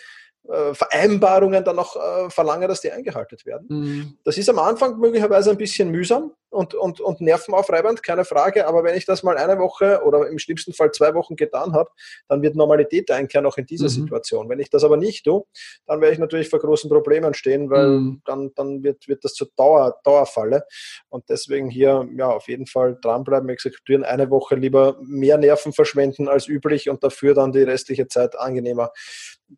äh, 0.48 0.76
Vereinbarungen 0.76 1.64
dann 1.64 1.80
auch 1.80 1.96
äh, 1.96 2.30
verlange, 2.30 2.68
dass 2.68 2.82
die 2.82 2.92
eingehalten 2.92 3.38
werden. 3.46 3.68
Mhm. 3.70 4.18
Das 4.24 4.38
ist 4.38 4.50
am 4.50 4.60
Anfang 4.60 5.00
möglicherweise 5.00 5.50
ein 5.50 5.58
bisschen 5.58 5.90
mühsam 5.90 6.34
und, 6.56 6.74
und, 6.74 7.02
und 7.02 7.22
nervenaufreibend, 7.22 8.02
keine 8.02 8.26
Frage, 8.26 8.68
aber 8.68 8.84
wenn 8.84 8.96
ich 8.96 9.06
das 9.06 9.24
mal 9.24 9.38
eine 9.38 9.60
Woche 9.60 10.02
oder 10.06 10.28
im 10.28 10.40
schlimmsten 10.40 10.74
Fall 10.74 10.92
zwei 10.92 11.14
Wochen 11.14 11.36
getan 11.36 11.74
habe, 11.74 11.90
dann 12.28 12.42
wird 12.42 12.56
Normalität 12.56 13.12
einkehren 13.12 13.46
auch 13.46 13.58
in 13.58 13.66
dieser 13.66 13.86
mhm. 13.86 13.90
Situation. 13.90 14.50
Wenn 14.50 14.60
ich 14.60 14.70
das 14.70 14.84
aber 14.84 14.98
nicht 14.98 15.26
tue, 15.26 15.44
dann 15.86 16.02
werde 16.02 16.14
ich 16.14 16.20
natürlich 16.20 16.50
vor 16.50 16.60
großen 16.60 16.90
Problemen 16.90 17.34
stehen, 17.34 17.70
weil 17.70 17.88
mhm. 17.88 18.22
dann, 18.26 18.52
dann 18.56 18.84
wird, 18.84 19.08
wird 19.08 19.24
das 19.24 19.34
zur 19.34 19.50
Dauer, 19.56 20.00
Dauerfalle 20.04 20.64
und 21.10 21.26
deswegen 21.30 21.70
hier 21.70 22.08
ja 22.16 22.30
auf 22.30 22.48
jeden 22.48 22.66
Fall 22.66 22.98
dranbleiben, 23.02 23.50
exekutieren, 23.50 24.04
eine 24.04 24.30
Woche 24.30 24.56
lieber 24.56 24.98
mehr 25.02 25.38
Nerven 25.38 25.74
verschwenden 25.74 26.28
als 26.28 26.48
üblich 26.48 26.90
und 26.90 27.04
dafür 27.04 27.34
dann 27.34 27.52
die 27.52 27.64
restliche 27.64 28.08
Zeit 28.08 28.40
angenehmer 28.40 28.92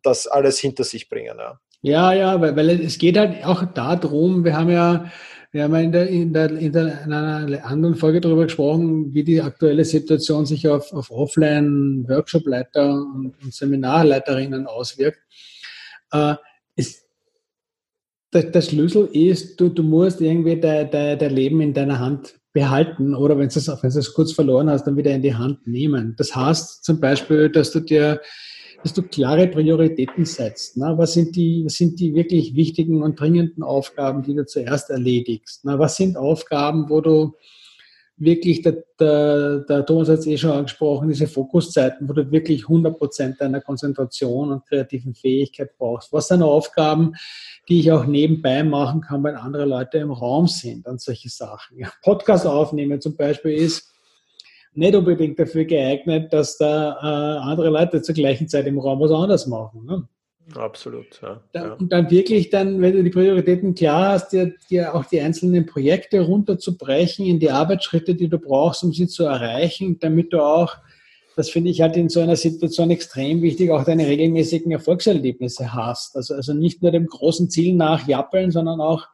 das 0.02 0.26
alles 0.26 0.58
hinter 0.58 0.84
sich 0.84 1.08
bringen. 1.08 1.38
Ja, 1.38 1.60
ja, 1.82 2.12
ja 2.12 2.40
weil, 2.40 2.56
weil 2.56 2.70
es 2.70 2.98
geht 2.98 3.16
halt 3.16 3.44
auch 3.44 3.64
darum, 3.72 4.44
wir 4.44 4.56
haben 4.56 4.70
ja 4.70 5.10
wir 5.50 5.62
haben 5.62 5.74
in, 5.76 5.92
der, 5.92 6.08
in, 6.08 6.32
der, 6.32 6.50
in, 6.50 6.72
der, 6.72 7.04
in 7.04 7.12
einer 7.12 7.64
anderen 7.64 7.94
Folge 7.94 8.20
darüber 8.20 8.44
gesprochen, 8.44 9.14
wie 9.14 9.24
die 9.24 9.40
aktuelle 9.40 9.84
Situation 9.84 10.44
sich 10.44 10.68
auf, 10.68 10.92
auf 10.92 11.10
Offline-Workshop-Leiter 11.10 12.92
und, 12.92 13.34
und 13.42 13.54
Seminarleiterinnen 13.54 14.66
auswirkt. 14.66 15.20
Äh, 16.12 16.34
der, 18.32 18.42
der 18.42 18.60
Schlüssel 18.60 19.06
ist, 19.06 19.58
du, 19.58 19.68
du 19.68 19.82
musst 19.82 20.20
irgendwie 20.20 20.60
dein, 20.60 20.90
dein, 20.90 21.18
dein 21.18 21.34
Leben 21.34 21.60
in 21.60 21.72
deiner 21.72 21.98
Hand 21.98 22.34
behalten 22.52 23.14
oder 23.14 23.38
wenn 23.38 23.48
du 23.48 23.58
es 23.58 24.14
kurz 24.14 24.32
verloren 24.32 24.68
hast, 24.68 24.84
dann 24.84 24.96
wieder 24.96 25.12
in 25.12 25.22
die 25.22 25.34
Hand 25.34 25.66
nehmen. 25.66 26.14
Das 26.16 26.34
heißt 26.34 26.84
zum 26.84 27.00
Beispiel, 27.00 27.48
dass 27.48 27.70
du 27.70 27.80
dir 27.80 28.20
dass 28.82 28.94
du 28.94 29.02
klare 29.02 29.48
Prioritäten 29.48 30.24
setzt. 30.24 30.76
Na, 30.76 30.96
was, 30.96 31.14
sind 31.14 31.34
die, 31.36 31.64
was 31.64 31.74
sind 31.74 31.98
die 31.98 32.14
wirklich 32.14 32.54
wichtigen 32.54 33.02
und 33.02 33.18
dringenden 33.18 33.62
Aufgaben, 33.62 34.22
die 34.22 34.34
du 34.34 34.46
zuerst 34.46 34.90
erledigst? 34.90 35.64
Na, 35.64 35.78
was 35.78 35.96
sind 35.96 36.16
Aufgaben, 36.16 36.88
wo 36.88 37.00
du 37.00 37.34
wirklich, 38.18 38.62
der, 38.62 38.84
der, 38.98 39.60
der 39.60 39.86
Thomas 39.86 40.08
hat 40.08 40.18
es 40.20 40.26
eh 40.26 40.36
schon 40.36 40.50
angesprochen, 40.50 41.08
diese 41.08 41.26
Fokuszeiten, 41.26 42.08
wo 42.08 42.12
du 42.12 42.30
wirklich 42.30 42.64
100% 42.64 43.38
deiner 43.38 43.60
Konzentration 43.60 44.50
und 44.52 44.66
kreativen 44.66 45.14
Fähigkeit 45.14 45.76
brauchst. 45.76 46.12
Was 46.12 46.28
sind 46.28 46.42
Aufgaben, 46.42 47.14
die 47.68 47.80
ich 47.80 47.92
auch 47.92 48.06
nebenbei 48.06 48.64
machen 48.64 49.00
kann, 49.02 49.22
wenn 49.24 49.36
andere 49.36 49.64
Leute 49.64 49.98
im 49.98 50.10
Raum 50.10 50.46
sind 50.46 50.86
und 50.86 51.00
solche 51.00 51.28
Sachen. 51.28 51.78
Podcast 52.02 52.46
aufnehmen 52.46 53.00
zum 53.00 53.16
Beispiel 53.16 53.52
ist 53.52 53.92
nicht 54.78 54.94
unbedingt 54.94 55.38
dafür 55.38 55.64
geeignet, 55.64 56.32
dass 56.32 56.56
da 56.56 56.92
äh, 57.02 57.50
andere 57.50 57.68
Leute 57.68 58.00
zur 58.00 58.14
gleichen 58.14 58.48
Zeit 58.48 58.66
im 58.66 58.78
Raum 58.78 59.00
was 59.00 59.10
anderes 59.10 59.46
machen. 59.46 59.84
Ne? 59.84 60.08
Absolut, 60.54 61.20
ja, 61.20 61.40
ja. 61.54 61.74
Und 61.74 61.92
dann 61.92 62.10
wirklich 62.10 62.48
dann, 62.48 62.80
wenn 62.80 62.94
du 62.94 63.02
die 63.02 63.10
Prioritäten 63.10 63.74
klar 63.74 64.12
hast, 64.12 64.30
dir, 64.30 64.54
dir 64.70 64.94
auch 64.94 65.04
die 65.04 65.20
einzelnen 65.20 65.66
Projekte 65.66 66.20
runterzubrechen 66.20 67.26
in 67.26 67.38
die 67.38 67.50
Arbeitsschritte, 67.50 68.14
die 68.14 68.28
du 68.28 68.38
brauchst, 68.38 68.82
um 68.82 68.92
sie 68.92 69.08
zu 69.08 69.24
erreichen, 69.24 69.98
damit 69.98 70.32
du 70.32 70.40
auch, 70.40 70.76
das 71.36 71.50
finde 71.50 71.70
ich 71.70 71.82
halt 71.82 71.96
in 71.96 72.08
so 72.08 72.20
einer 72.20 72.36
Situation 72.36 72.90
extrem 72.90 73.42
wichtig, 73.42 73.70
auch 73.70 73.84
deine 73.84 74.06
regelmäßigen 74.06 74.72
Erfolgserlebnisse 74.72 75.74
hast. 75.74 76.16
Also, 76.16 76.34
also 76.34 76.54
nicht 76.54 76.82
nur 76.82 76.92
dem 76.92 77.06
großen 77.06 77.50
Ziel 77.50 77.74
nachjappeln, 77.74 78.50
sondern 78.50 78.80
auch 78.80 79.06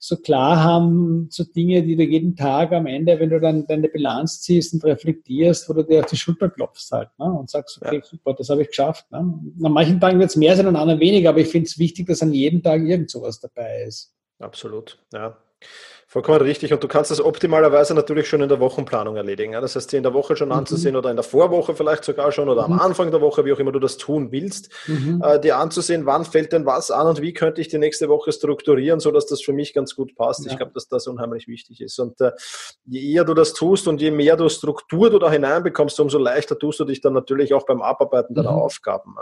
so 0.00 0.16
klar 0.16 0.62
haben, 0.62 1.26
so 1.30 1.42
Dinge, 1.44 1.82
die 1.82 1.96
du 1.96 2.04
jeden 2.04 2.36
Tag 2.36 2.72
am 2.72 2.86
Ende, 2.86 3.18
wenn 3.18 3.30
du 3.30 3.40
dann 3.40 3.66
deine 3.66 3.88
Bilanz 3.88 4.40
ziehst 4.40 4.72
und 4.74 4.84
reflektierst, 4.84 5.68
wo 5.68 5.72
du 5.72 5.82
dir 5.82 6.00
auf 6.00 6.06
die 6.06 6.16
Schulter 6.16 6.48
klopfst 6.48 6.92
halt 6.92 7.10
ne? 7.18 7.26
und 7.26 7.50
sagst, 7.50 7.80
okay, 7.82 7.96
ja. 7.96 8.04
super, 8.04 8.34
das 8.34 8.48
habe 8.48 8.62
ich 8.62 8.68
geschafft. 8.68 9.10
Ne? 9.10 9.18
An 9.18 9.72
manchen 9.72 10.00
Tagen 10.00 10.20
wird 10.20 10.30
es 10.30 10.36
mehr 10.36 10.54
sein, 10.54 10.68
an 10.68 10.76
anderen 10.76 11.00
weniger, 11.00 11.30
aber 11.30 11.40
ich 11.40 11.48
finde 11.48 11.66
es 11.66 11.78
wichtig, 11.78 12.06
dass 12.06 12.22
an 12.22 12.32
jedem 12.32 12.62
Tag 12.62 12.82
irgend 12.82 13.10
sowas 13.10 13.40
dabei 13.40 13.82
ist. 13.82 14.14
Absolut, 14.38 14.98
ja. 15.12 15.36
Vollkommen 16.10 16.40
richtig. 16.40 16.72
Und 16.72 16.82
du 16.82 16.88
kannst 16.88 17.10
das 17.10 17.20
optimalerweise 17.20 17.92
natürlich 17.92 18.30
schon 18.30 18.40
in 18.40 18.48
der 18.48 18.60
Wochenplanung 18.60 19.16
erledigen. 19.16 19.52
Das 19.52 19.76
heißt, 19.76 19.90
sie 19.90 19.98
in 19.98 20.02
der 20.02 20.14
Woche 20.14 20.36
schon 20.36 20.48
mhm. 20.48 20.54
anzusehen 20.54 20.96
oder 20.96 21.10
in 21.10 21.16
der 21.16 21.22
Vorwoche 21.22 21.74
vielleicht 21.74 22.02
sogar 22.02 22.32
schon 22.32 22.48
oder 22.48 22.66
mhm. 22.66 22.72
am 22.72 22.80
Anfang 22.80 23.10
der 23.10 23.20
Woche, 23.20 23.44
wie 23.44 23.52
auch 23.52 23.58
immer 23.58 23.72
du 23.72 23.78
das 23.78 23.98
tun 23.98 24.32
willst, 24.32 24.70
mhm. 24.86 25.22
äh, 25.22 25.38
dir 25.38 25.58
anzusehen, 25.58 26.06
wann 26.06 26.24
fällt 26.24 26.54
denn 26.54 26.64
was 26.64 26.90
an 26.90 27.08
und 27.08 27.20
wie 27.20 27.34
könnte 27.34 27.60
ich 27.60 27.68
die 27.68 27.76
nächste 27.76 28.08
Woche 28.08 28.32
strukturieren, 28.32 29.00
sodass 29.00 29.26
das 29.26 29.42
für 29.42 29.52
mich 29.52 29.74
ganz 29.74 29.94
gut 29.94 30.14
passt. 30.16 30.46
Ja. 30.46 30.52
Ich 30.52 30.56
glaube, 30.56 30.72
dass 30.72 30.88
das 30.88 31.06
unheimlich 31.08 31.46
wichtig 31.46 31.82
ist. 31.82 31.98
Und 31.98 32.18
äh, 32.22 32.32
je 32.86 33.12
eher 33.12 33.24
du 33.24 33.34
das 33.34 33.52
tust 33.52 33.86
und 33.86 34.00
je 34.00 34.10
mehr 34.10 34.38
du 34.38 34.48
Struktur 34.48 35.10
du 35.10 35.18
da 35.18 35.30
hineinbekommst, 35.30 36.00
umso 36.00 36.16
leichter 36.16 36.58
tust 36.58 36.80
du 36.80 36.86
dich 36.86 37.02
dann 37.02 37.12
natürlich 37.12 37.52
auch 37.52 37.66
beim 37.66 37.82
Abarbeiten 37.82 38.34
deiner 38.34 38.52
mhm. 38.52 38.60
Aufgaben. 38.60 39.14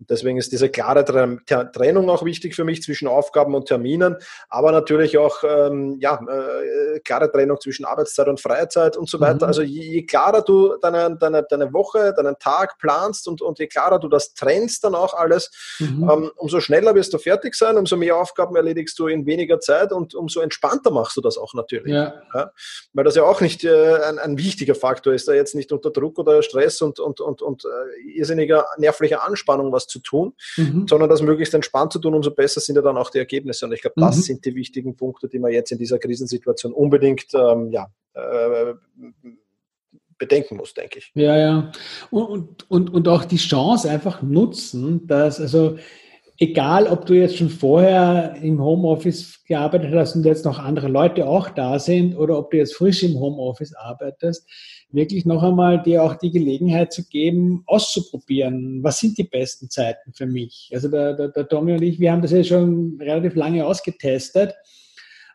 Und 0.00 0.10
deswegen 0.10 0.36
ist 0.36 0.50
diese 0.50 0.68
klare 0.68 1.04
Trennung 1.04 2.10
auch 2.10 2.24
wichtig 2.24 2.56
für 2.56 2.64
mich 2.64 2.82
zwischen 2.82 3.06
Aufgaben 3.06 3.54
und 3.54 3.66
Terminen, 3.66 4.16
aber 4.48 4.72
natürlich 4.72 5.16
auch 5.16 5.44
ähm, 5.44 5.96
ja, 6.00 6.07
ja, 6.08 6.94
äh, 6.94 7.00
klare 7.00 7.30
Trennung 7.30 7.60
zwischen 7.60 7.84
Arbeitszeit 7.84 8.28
und 8.28 8.40
Freizeit 8.40 8.96
und 8.96 9.08
so 9.08 9.20
weiter. 9.20 9.46
Mhm. 9.46 9.48
Also 9.48 9.62
je, 9.62 9.82
je, 9.82 10.02
klarer 10.04 10.42
du 10.42 10.76
deine, 10.80 11.16
deine, 11.16 11.44
deine 11.48 11.72
Woche, 11.72 12.12
deinen 12.14 12.38
Tag 12.38 12.78
planst 12.78 13.28
und, 13.28 13.42
und 13.42 13.58
je 13.58 13.66
klarer 13.66 13.98
du 13.98 14.08
das 14.08 14.34
trennst 14.34 14.84
dann 14.84 14.94
auch 14.94 15.14
alles, 15.14 15.50
mhm. 15.78 16.08
ähm, 16.10 16.30
umso 16.36 16.60
schneller 16.60 16.94
wirst 16.94 17.12
du 17.12 17.18
fertig 17.18 17.54
sein, 17.54 17.76
umso 17.76 17.96
mehr 17.96 18.16
Aufgaben 18.16 18.56
erledigst 18.56 18.98
du 18.98 19.06
in 19.06 19.26
weniger 19.26 19.60
Zeit 19.60 19.92
und 19.92 20.14
umso 20.14 20.40
entspannter 20.40 20.90
machst 20.90 21.16
du 21.16 21.20
das 21.20 21.36
auch 21.36 21.54
natürlich. 21.54 21.92
Ja. 21.92 22.22
Ja? 22.34 22.52
Weil 22.92 23.04
das 23.04 23.16
ja 23.16 23.24
auch 23.24 23.40
nicht 23.40 23.64
äh, 23.64 23.94
ein, 24.02 24.18
ein, 24.18 24.38
wichtiger 24.38 24.74
Faktor 24.74 25.12
ist, 25.12 25.28
da 25.28 25.32
jetzt 25.32 25.54
nicht 25.54 25.72
unter 25.72 25.90
Druck 25.90 26.18
oder 26.18 26.42
Stress 26.42 26.80
und, 26.80 27.00
und, 27.00 27.20
und, 27.20 27.42
und 27.42 27.64
äh, 27.64 28.10
irrsinniger 28.16 28.66
nervlicher 28.78 29.24
Anspannung 29.24 29.72
was 29.72 29.86
zu 29.86 29.98
tun, 29.98 30.34
mhm. 30.56 30.86
sondern 30.88 31.08
das 31.08 31.22
möglichst 31.22 31.54
entspannt 31.54 31.92
zu 31.92 31.98
tun, 31.98 32.14
umso 32.14 32.30
besser 32.30 32.60
sind 32.60 32.76
ja 32.76 32.82
dann 32.82 32.96
auch 32.96 33.10
die 33.10 33.18
Ergebnisse. 33.18 33.66
Und 33.66 33.72
ich 33.72 33.82
glaube, 33.82 34.00
das 34.00 34.16
mhm. 34.16 34.22
sind 34.22 34.44
die 34.44 34.54
wichtigen 34.54 34.96
Punkte, 34.96 35.28
die 35.28 35.38
man 35.38 35.52
jetzt 35.52 35.72
in 35.72 35.78
dieser 35.78 35.97
dieser 35.98 36.08
Krisensituation 36.08 36.72
unbedingt 36.72 37.26
ähm, 37.34 37.70
ja, 37.70 37.88
äh, 38.14 38.74
bedenken 40.18 40.56
muss, 40.56 40.74
denke 40.74 40.98
ich. 40.98 41.10
Ja, 41.14 41.36
ja. 41.36 41.72
Und, 42.10 42.68
und, 42.70 42.92
und 42.92 43.08
auch 43.08 43.24
die 43.24 43.36
Chance 43.36 43.88
einfach 43.88 44.22
nutzen, 44.22 45.06
dass, 45.06 45.40
also 45.40 45.76
egal 46.38 46.86
ob 46.86 47.06
du 47.06 47.14
jetzt 47.14 47.36
schon 47.36 47.50
vorher 47.50 48.36
im 48.42 48.62
Homeoffice 48.62 49.44
gearbeitet 49.44 49.92
hast 49.94 50.16
und 50.16 50.24
jetzt 50.24 50.44
noch 50.44 50.58
andere 50.58 50.88
Leute 50.88 51.26
auch 51.26 51.48
da 51.50 51.78
sind 51.78 52.16
oder 52.16 52.38
ob 52.38 52.50
du 52.50 52.58
jetzt 52.58 52.74
frisch 52.74 53.02
im 53.02 53.18
Homeoffice 53.18 53.74
arbeitest, 53.74 54.48
wirklich 54.90 55.26
noch 55.26 55.42
einmal 55.42 55.82
dir 55.82 56.02
auch 56.02 56.14
die 56.14 56.30
Gelegenheit 56.30 56.92
zu 56.92 57.06
geben, 57.08 57.62
auszuprobieren, 57.66 58.82
was 58.82 59.00
sind 59.00 59.18
die 59.18 59.24
besten 59.24 59.68
Zeiten 59.68 60.12
für 60.12 60.26
mich. 60.26 60.70
Also 60.72 60.88
der, 60.88 61.14
der, 61.14 61.28
der 61.28 61.48
Tommy 61.48 61.72
und 61.72 61.82
ich, 61.82 62.00
wir 62.00 62.12
haben 62.12 62.22
das 62.22 62.32
ja 62.32 62.42
schon 62.42 62.98
relativ 63.00 63.34
lange 63.34 63.66
ausgetestet 63.66 64.54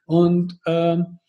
und 0.05 0.57
ähm, 0.65 1.19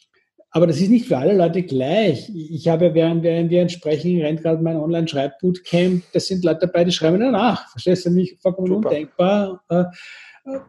aber 0.57 0.69
das 0.69 0.81
ist 0.81 0.89
nicht 0.89 1.09
für 1.09 1.19
alle 1.19 1.37
Leute 1.37 1.65
gleich. 1.65 2.31
Ich 2.33 2.69
habe, 2.69 2.95
während, 2.95 3.25
während 3.25 3.51
wir 3.51 3.61
entsprechen, 3.61 4.21
rennt 4.21 4.41
gerade 4.41 4.63
mein 4.63 4.77
Online-Schreibbootcamp, 4.77 6.05
das 6.13 6.29
sind 6.29 6.45
Leute 6.45 6.69
dabei, 6.69 6.85
die 6.85 6.93
schreiben 6.93 7.19
danach. 7.19 7.69
Verstehst 7.71 8.07
du 8.07 8.11
nicht? 8.11 8.41
Vollkommen 8.41 8.69
Super. 8.69 8.91
undenkbar. 8.91 9.65
Äh, 9.69 9.85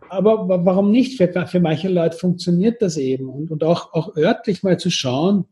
aber 0.09 0.65
warum 0.65 0.89
nicht? 0.89 1.17
Für, 1.17 1.45
für 1.45 1.59
manche 1.59 1.89
Leute 1.89 2.17
funktioniert 2.17 2.81
das 2.81 2.97
eben. 2.97 3.29
Und, 3.29 3.51
und 3.51 3.63
auch, 3.63 3.93
auch 3.93 4.17
örtlich 4.17 4.63
mal 4.63 4.79
zu 4.79 4.89
schauen, 4.89 5.45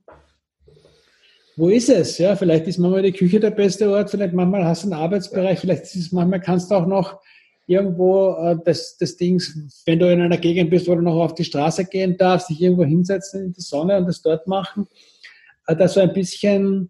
wo 1.56 1.70
ist 1.70 1.90
es? 1.90 2.18
Ja, 2.18 2.36
vielleicht 2.36 2.68
ist 2.68 2.80
manchmal 2.80 3.04
die 3.04 3.12
Küche 3.12 3.40
der 3.40 3.52
beste 3.52 3.88
Ort, 3.92 4.10
vielleicht 4.10 4.34
manchmal 4.34 4.66
hast 4.66 4.84
du 4.84 4.92
einen 4.92 5.00
Arbeitsbereich, 5.00 5.60
vielleicht 5.60 5.84
ist 5.84 5.96
es 5.96 6.12
manchmal 6.12 6.42
kannst 6.42 6.72
du 6.72 6.76
auch 6.76 6.88
noch 6.88 7.20
irgendwo 7.66 8.36
äh, 8.36 8.58
des, 8.64 8.98
des 8.98 9.18
Dings, 9.18 9.82
wenn 9.86 10.00
du 10.00 10.12
in 10.12 10.22
einer 10.22 10.38
Gegend 10.38 10.70
bist, 10.70 10.88
wo 10.88 10.96
du 10.96 11.02
noch 11.02 11.16
auf 11.16 11.36
die 11.36 11.46
Straße 11.46 11.86
gehen 11.86 12.18
darfst, 12.18 12.50
dich 12.50 12.62
irgendwo 12.62 12.84
hinsetzen 12.84 13.46
in 13.46 13.54
die 13.54 13.62
Sonne 13.62 13.98
und 13.98 14.08
das 14.08 14.22
dort 14.22 14.48
machen, 14.48 14.88
äh, 15.68 15.76
da 15.76 15.88
so 15.88 16.00
ein 16.00 16.14
bisschen 16.14 16.90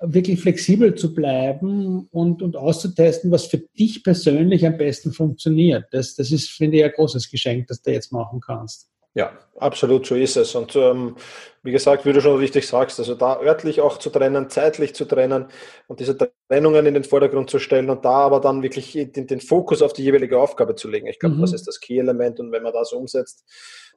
wirklich 0.00 0.40
flexibel 0.40 0.94
zu 0.94 1.12
bleiben 1.12 2.06
und, 2.10 2.42
und 2.42 2.56
auszutesten, 2.56 3.30
was 3.30 3.46
für 3.46 3.58
dich 3.58 4.04
persönlich 4.04 4.64
am 4.64 4.76
besten 4.76 5.12
funktioniert. 5.12 5.86
Das, 5.90 6.14
das 6.14 6.30
ist, 6.30 6.50
finde 6.50 6.78
ich, 6.78 6.84
ein 6.84 6.92
großes 6.92 7.30
Geschenk, 7.30 7.66
das 7.66 7.82
du 7.82 7.90
jetzt 7.90 8.12
machen 8.12 8.40
kannst. 8.40 8.87
Ja, 9.18 9.32
absolut, 9.56 10.06
so 10.06 10.14
ist 10.14 10.36
es. 10.36 10.54
Und 10.54 10.76
ähm, 10.76 11.16
wie 11.64 11.72
gesagt, 11.72 12.06
wie 12.06 12.12
du 12.12 12.20
schon 12.20 12.38
richtig 12.38 12.68
sagst, 12.68 13.00
also 13.00 13.16
da 13.16 13.40
örtlich 13.40 13.80
auch 13.80 13.98
zu 13.98 14.10
trennen, 14.10 14.48
zeitlich 14.48 14.94
zu 14.94 15.06
trennen 15.06 15.48
und 15.88 15.98
diese 15.98 16.16
Trennungen 16.48 16.86
in 16.86 16.94
den 16.94 17.02
Vordergrund 17.02 17.50
zu 17.50 17.58
stellen 17.58 17.90
und 17.90 18.04
da 18.04 18.12
aber 18.12 18.38
dann 18.38 18.62
wirklich 18.62 18.92
den, 18.92 19.26
den 19.26 19.40
Fokus 19.40 19.82
auf 19.82 19.92
die 19.92 20.04
jeweilige 20.04 20.38
Aufgabe 20.38 20.76
zu 20.76 20.88
legen. 20.88 21.08
Ich 21.08 21.18
glaube, 21.18 21.34
mhm. 21.34 21.40
das 21.40 21.52
ist 21.52 21.66
das 21.66 21.80
Key-Element 21.80 22.38
und 22.38 22.52
wenn 22.52 22.62
man 22.62 22.72
das 22.72 22.92
umsetzt, 22.92 23.44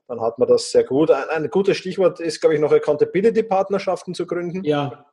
dann 0.07 0.19
hat 0.21 0.39
man 0.39 0.49
das 0.49 0.71
sehr 0.71 0.85
gut. 0.85 1.11
Ein, 1.11 1.29
ein 1.29 1.49
gutes 1.51 1.77
Stichwort 1.77 2.19
ist, 2.19 2.41
glaube 2.41 2.55
ich, 2.55 2.59
noch 2.59 2.71
Accountability-Partnerschaften 2.71 4.15
zu 4.15 4.25
gründen. 4.25 4.63
Ja. 4.63 5.05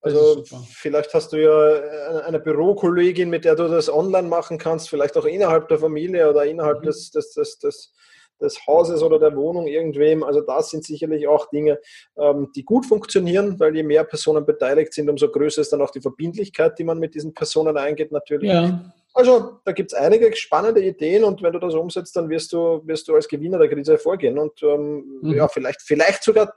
Also 0.00 0.42
vielleicht 0.72 1.14
hast 1.14 1.32
du 1.32 1.36
ja 1.36 2.22
eine 2.24 2.40
Bürokollegin, 2.40 3.30
mit 3.30 3.44
der 3.44 3.54
du 3.54 3.68
das 3.68 3.88
online 3.88 4.26
machen 4.26 4.58
kannst, 4.58 4.90
vielleicht 4.90 5.16
auch 5.16 5.24
innerhalb 5.24 5.68
der 5.68 5.78
Familie 5.78 6.28
oder 6.28 6.44
innerhalb 6.46 6.80
mhm. 6.80 6.86
des, 6.86 7.12
des, 7.12 7.32
des, 7.34 7.58
des 7.60 7.94
des 8.42 8.66
Hauses 8.66 9.02
oder 9.02 9.18
der 9.18 9.36
Wohnung 9.36 9.66
irgendwem. 9.66 10.22
Also 10.22 10.40
das 10.40 10.70
sind 10.70 10.84
sicherlich 10.84 11.26
auch 11.26 11.48
Dinge, 11.50 11.78
ähm, 12.16 12.50
die 12.54 12.64
gut 12.64 12.86
funktionieren, 12.86 13.58
weil 13.58 13.74
je 13.74 13.82
mehr 13.82 14.04
Personen 14.04 14.44
beteiligt 14.44 14.92
sind, 14.92 15.08
umso 15.08 15.28
größer 15.28 15.60
ist 15.60 15.72
dann 15.72 15.82
auch 15.82 15.90
die 15.90 16.00
Verbindlichkeit, 16.00 16.78
die 16.78 16.84
man 16.84 16.98
mit 16.98 17.14
diesen 17.14 17.32
Personen 17.34 17.76
eingeht 17.76 18.12
natürlich. 18.12 18.50
Ja. 18.50 18.92
Also 19.14 19.58
da 19.64 19.72
gibt 19.72 19.92
es 19.92 19.98
einige 19.98 20.34
spannende 20.36 20.82
Ideen 20.82 21.24
und 21.24 21.42
wenn 21.42 21.52
du 21.52 21.58
das 21.58 21.74
umsetzt, 21.74 22.16
dann 22.16 22.30
wirst 22.30 22.52
du, 22.52 22.82
wirst 22.86 23.08
du 23.08 23.14
als 23.14 23.28
Gewinner 23.28 23.58
der 23.58 23.68
Krise 23.68 23.92
hervorgehen 23.92 24.38
und 24.38 24.62
ähm, 24.62 25.20
mhm. 25.22 25.34
ja, 25.34 25.48
vielleicht, 25.48 25.82
vielleicht 25.82 26.22
sogar 26.22 26.52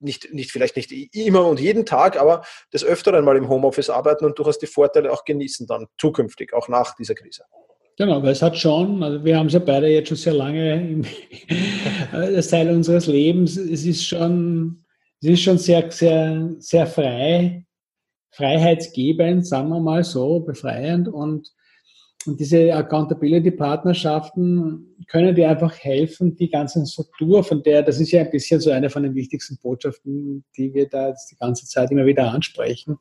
nicht, 0.00 0.32
nicht, 0.32 0.52
vielleicht 0.52 0.76
nicht 0.76 0.92
immer 1.14 1.46
und 1.46 1.58
jeden 1.58 1.84
Tag, 1.84 2.16
aber 2.20 2.44
des 2.72 2.84
Öfteren 2.84 3.24
mal 3.24 3.36
im 3.36 3.48
Homeoffice 3.48 3.90
arbeiten 3.90 4.24
und 4.24 4.38
durchaus 4.38 4.58
die 4.58 4.66
Vorteile 4.66 5.12
auch 5.12 5.24
genießen 5.24 5.66
dann 5.66 5.88
zukünftig, 5.98 6.52
auch 6.54 6.68
nach 6.68 6.94
dieser 6.94 7.14
Krise. 7.14 7.44
Genau, 7.98 8.22
weil 8.22 8.30
es 8.30 8.42
hat 8.42 8.56
schon, 8.56 9.02
also 9.02 9.24
wir 9.24 9.36
haben 9.36 9.48
es 9.48 9.54
ja 9.54 9.58
beide 9.58 9.88
jetzt 9.88 10.06
schon 10.06 10.16
sehr 10.16 10.34
lange 10.34 10.88
im, 10.88 11.02
Teil 12.48 12.70
unseres 12.70 13.08
Lebens. 13.08 13.56
Es 13.56 13.84
ist 13.84 14.06
schon, 14.06 14.84
es 15.20 15.30
ist 15.30 15.42
schon 15.42 15.58
sehr, 15.58 15.90
sehr, 15.90 16.54
sehr 16.60 16.86
frei, 16.86 17.66
freiheitsgebend, 18.30 19.44
sagen 19.44 19.70
wir 19.70 19.80
mal 19.80 20.04
so, 20.04 20.38
befreiend 20.38 21.08
und, 21.08 21.50
und 22.24 22.38
diese 22.38 22.72
Accountability-Partnerschaften 22.72 24.94
können 25.08 25.34
dir 25.34 25.50
einfach 25.50 25.76
helfen, 25.76 26.36
die 26.36 26.50
ganze 26.50 26.86
Struktur, 26.86 27.42
von 27.42 27.64
der, 27.64 27.82
das 27.82 27.98
ist 27.98 28.12
ja 28.12 28.20
ein 28.20 28.30
bisschen 28.30 28.60
so 28.60 28.70
eine 28.70 28.90
von 28.90 29.02
den 29.02 29.16
wichtigsten 29.16 29.58
Botschaften, 29.60 30.44
die 30.56 30.72
wir 30.72 30.88
da 30.88 31.08
jetzt 31.08 31.32
die 31.32 31.36
ganze 31.36 31.66
Zeit 31.66 31.90
immer 31.90 32.06
wieder 32.06 32.30
ansprechen 32.30 32.96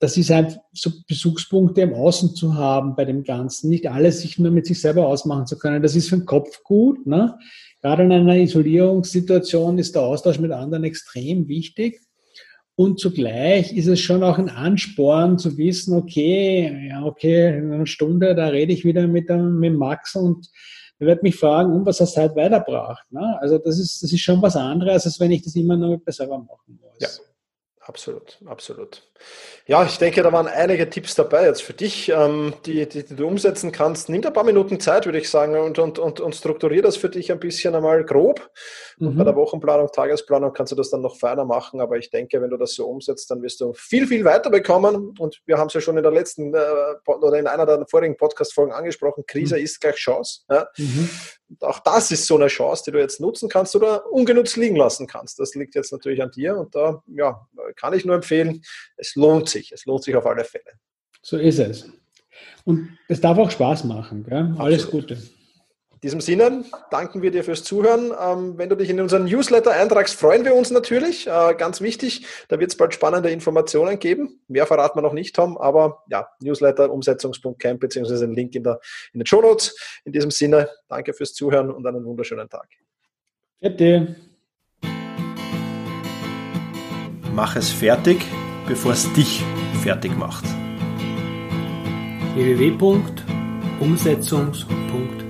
das 0.00 0.16
ist 0.16 0.30
halt 0.30 0.58
so 0.72 0.90
Besuchspunkte 1.06 1.82
im 1.82 1.94
Außen 1.94 2.34
zu 2.34 2.54
haben 2.54 2.94
bei 2.96 3.04
dem 3.04 3.24
Ganzen, 3.24 3.70
nicht 3.70 3.86
alles 3.86 4.20
sich 4.20 4.38
nur 4.38 4.50
mit 4.50 4.66
sich 4.66 4.80
selber 4.80 5.06
ausmachen 5.06 5.46
zu 5.46 5.58
können. 5.58 5.82
Das 5.82 5.96
ist 5.96 6.08
für 6.08 6.16
den 6.16 6.26
Kopf 6.26 6.62
gut. 6.62 7.06
Ne? 7.06 7.38
Gerade 7.80 8.02
in 8.02 8.12
einer 8.12 8.36
Isolierungssituation 8.36 9.78
ist 9.78 9.94
der 9.94 10.02
Austausch 10.02 10.38
mit 10.38 10.52
anderen 10.52 10.84
extrem 10.84 11.48
wichtig. 11.48 12.00
Und 12.74 13.00
zugleich 13.00 13.76
ist 13.76 13.88
es 13.88 14.00
schon 14.00 14.22
auch 14.22 14.38
ein 14.38 14.50
Ansporn 14.50 15.38
zu 15.38 15.58
wissen, 15.58 15.96
okay, 15.96 16.88
ja, 16.88 17.04
okay, 17.04 17.58
in 17.58 17.72
einer 17.72 17.86
Stunde, 17.86 18.36
da 18.36 18.46
rede 18.48 18.72
ich 18.72 18.84
wieder 18.84 19.06
mit, 19.08 19.28
dem, 19.28 19.58
mit 19.58 19.76
Max 19.76 20.14
und 20.14 20.48
er 21.00 21.08
wird 21.08 21.22
mich 21.24 21.36
fragen, 21.36 21.72
um 21.72 21.86
was 21.86 22.00
er 22.00 22.06
Zeit 22.06 22.36
weiterbracht. 22.36 23.10
Ne? 23.10 23.36
Also 23.40 23.58
das 23.58 23.78
ist, 23.78 24.02
das 24.02 24.12
ist 24.12 24.20
schon 24.20 24.42
was 24.42 24.54
anderes, 24.54 25.06
als 25.06 25.18
wenn 25.18 25.32
ich 25.32 25.42
das 25.42 25.56
immer 25.56 25.76
nur 25.76 25.90
mit 25.90 26.06
mir 26.06 26.12
selber 26.12 26.38
machen 26.38 26.78
muss. 26.80 27.00
Ja. 27.00 27.08
Absolut, 27.88 28.38
absolut. 28.44 29.02
Ja, 29.66 29.82
ich 29.82 29.96
denke, 29.96 30.22
da 30.22 30.30
waren 30.30 30.46
einige 30.46 30.90
Tipps 30.90 31.14
dabei 31.14 31.46
jetzt 31.46 31.62
für 31.62 31.72
dich, 31.72 32.10
ähm, 32.10 32.52
die, 32.66 32.86
die, 32.86 33.02
die, 33.02 33.16
du 33.16 33.26
umsetzen 33.26 33.72
kannst. 33.72 34.10
Nimm 34.10 34.22
ein 34.26 34.32
paar 34.34 34.44
Minuten 34.44 34.78
Zeit, 34.78 35.06
würde 35.06 35.18
ich 35.18 35.30
sagen, 35.30 35.56
und, 35.56 35.78
und, 35.78 35.98
und, 35.98 36.20
und 36.20 36.34
strukturier 36.34 36.82
das 36.82 36.98
für 36.98 37.08
dich 37.08 37.32
ein 37.32 37.40
bisschen 37.40 37.74
einmal 37.74 38.04
grob. 38.04 38.50
Und 39.00 39.16
bei 39.16 39.22
mhm. 39.22 39.26
der 39.26 39.36
Wochenplanung, 39.36 39.88
Tagesplanung 39.90 40.52
kannst 40.52 40.72
du 40.72 40.76
das 40.76 40.90
dann 40.90 41.00
noch 41.00 41.16
feiner 41.16 41.46
machen. 41.46 41.80
Aber 41.80 41.96
ich 41.96 42.10
denke, 42.10 42.42
wenn 42.42 42.50
du 42.50 42.58
das 42.58 42.74
so 42.74 42.86
umsetzt, 42.86 43.30
dann 43.30 43.40
wirst 43.40 43.62
du 43.62 43.72
viel, 43.72 44.06
viel 44.06 44.22
weiter 44.22 44.50
bekommen. 44.50 45.14
Und 45.18 45.40
wir 45.46 45.56
haben 45.56 45.68
es 45.68 45.72
ja 45.72 45.80
schon 45.80 45.96
in 45.96 46.02
der 46.02 46.12
letzten 46.12 46.52
äh, 46.52 46.60
oder 47.06 47.38
in 47.38 47.46
einer 47.46 47.64
der 47.64 47.86
vorigen 47.88 48.18
Podcast-Folgen 48.18 48.72
angesprochen. 48.72 49.24
Krise 49.26 49.56
mhm. 49.56 49.64
ist 49.64 49.80
gleich 49.80 49.96
Chance. 49.96 50.40
Ja? 50.50 50.68
Mhm. 50.76 51.08
Und 51.48 51.62
auch 51.64 51.78
das 51.80 52.10
ist 52.10 52.26
so 52.26 52.36
eine 52.36 52.48
Chance, 52.48 52.84
die 52.86 52.90
du 52.92 52.98
jetzt 52.98 53.20
nutzen 53.20 53.48
kannst 53.48 53.74
oder 53.74 54.10
ungenutzt 54.12 54.56
liegen 54.56 54.76
lassen 54.76 55.06
kannst. 55.06 55.38
Das 55.38 55.54
liegt 55.54 55.74
jetzt 55.74 55.92
natürlich 55.92 56.22
an 56.22 56.30
dir. 56.30 56.56
Und 56.56 56.74
da 56.74 57.02
ja, 57.06 57.46
kann 57.76 57.94
ich 57.94 58.04
nur 58.04 58.14
empfehlen, 58.14 58.62
es 58.96 59.14
lohnt 59.14 59.48
sich. 59.48 59.72
Es 59.72 59.86
lohnt 59.86 60.04
sich 60.04 60.14
auf 60.14 60.26
alle 60.26 60.44
Fälle. 60.44 60.72
So 61.22 61.38
ist 61.38 61.58
es. 61.58 61.90
Und 62.64 62.98
es 63.08 63.20
darf 63.20 63.38
auch 63.38 63.50
Spaß 63.50 63.84
machen. 63.84 64.24
Gell? 64.24 64.54
Alles 64.58 64.90
Gute. 64.90 65.18
In 65.98 66.02
diesem 66.02 66.20
Sinne 66.20 66.64
danken 66.92 67.22
wir 67.22 67.32
dir 67.32 67.42
fürs 67.42 67.64
Zuhören. 67.64 68.12
Ähm, 68.20 68.56
wenn 68.56 68.68
du 68.68 68.76
dich 68.76 68.88
in 68.88 69.00
unseren 69.00 69.24
Newsletter 69.24 69.72
eintragst, 69.72 70.14
freuen 70.14 70.44
wir 70.44 70.54
uns 70.54 70.70
natürlich. 70.70 71.26
Äh, 71.26 71.56
ganz 71.58 71.80
wichtig, 71.80 72.24
da 72.46 72.60
wird 72.60 72.70
es 72.70 72.76
bald 72.76 72.94
spannende 72.94 73.30
Informationen 73.30 73.98
geben. 73.98 74.40
Mehr 74.46 74.66
verraten 74.66 74.96
wir 74.96 75.02
noch 75.02 75.12
nicht, 75.12 75.34
Tom, 75.34 75.58
aber 75.58 76.04
ja, 76.08 76.28
Newsletter 76.40 76.92
umsetzungs.camp 76.92 77.80
beziehungsweise 77.80 78.28
den 78.28 78.36
Link 78.36 78.54
in, 78.54 78.62
der, 78.62 78.78
in 79.12 79.18
den 79.18 79.26
Show 79.26 79.42
Notes. 79.42 79.76
In 80.04 80.12
diesem 80.12 80.30
Sinne, 80.30 80.70
danke 80.86 81.12
fürs 81.12 81.34
Zuhören 81.34 81.72
und 81.72 81.84
einen 81.84 82.04
wunderschönen 82.04 82.48
Tag. 82.48 82.68
Bitte. 83.58 84.14
Mach 87.34 87.56
es 87.56 87.70
fertig, 87.70 88.24
bevor 88.68 88.92
es 88.92 89.12
dich 89.14 89.42
fertig 89.82 90.16
macht. 90.16 90.44
www.umsetzungs.camp 92.36 95.27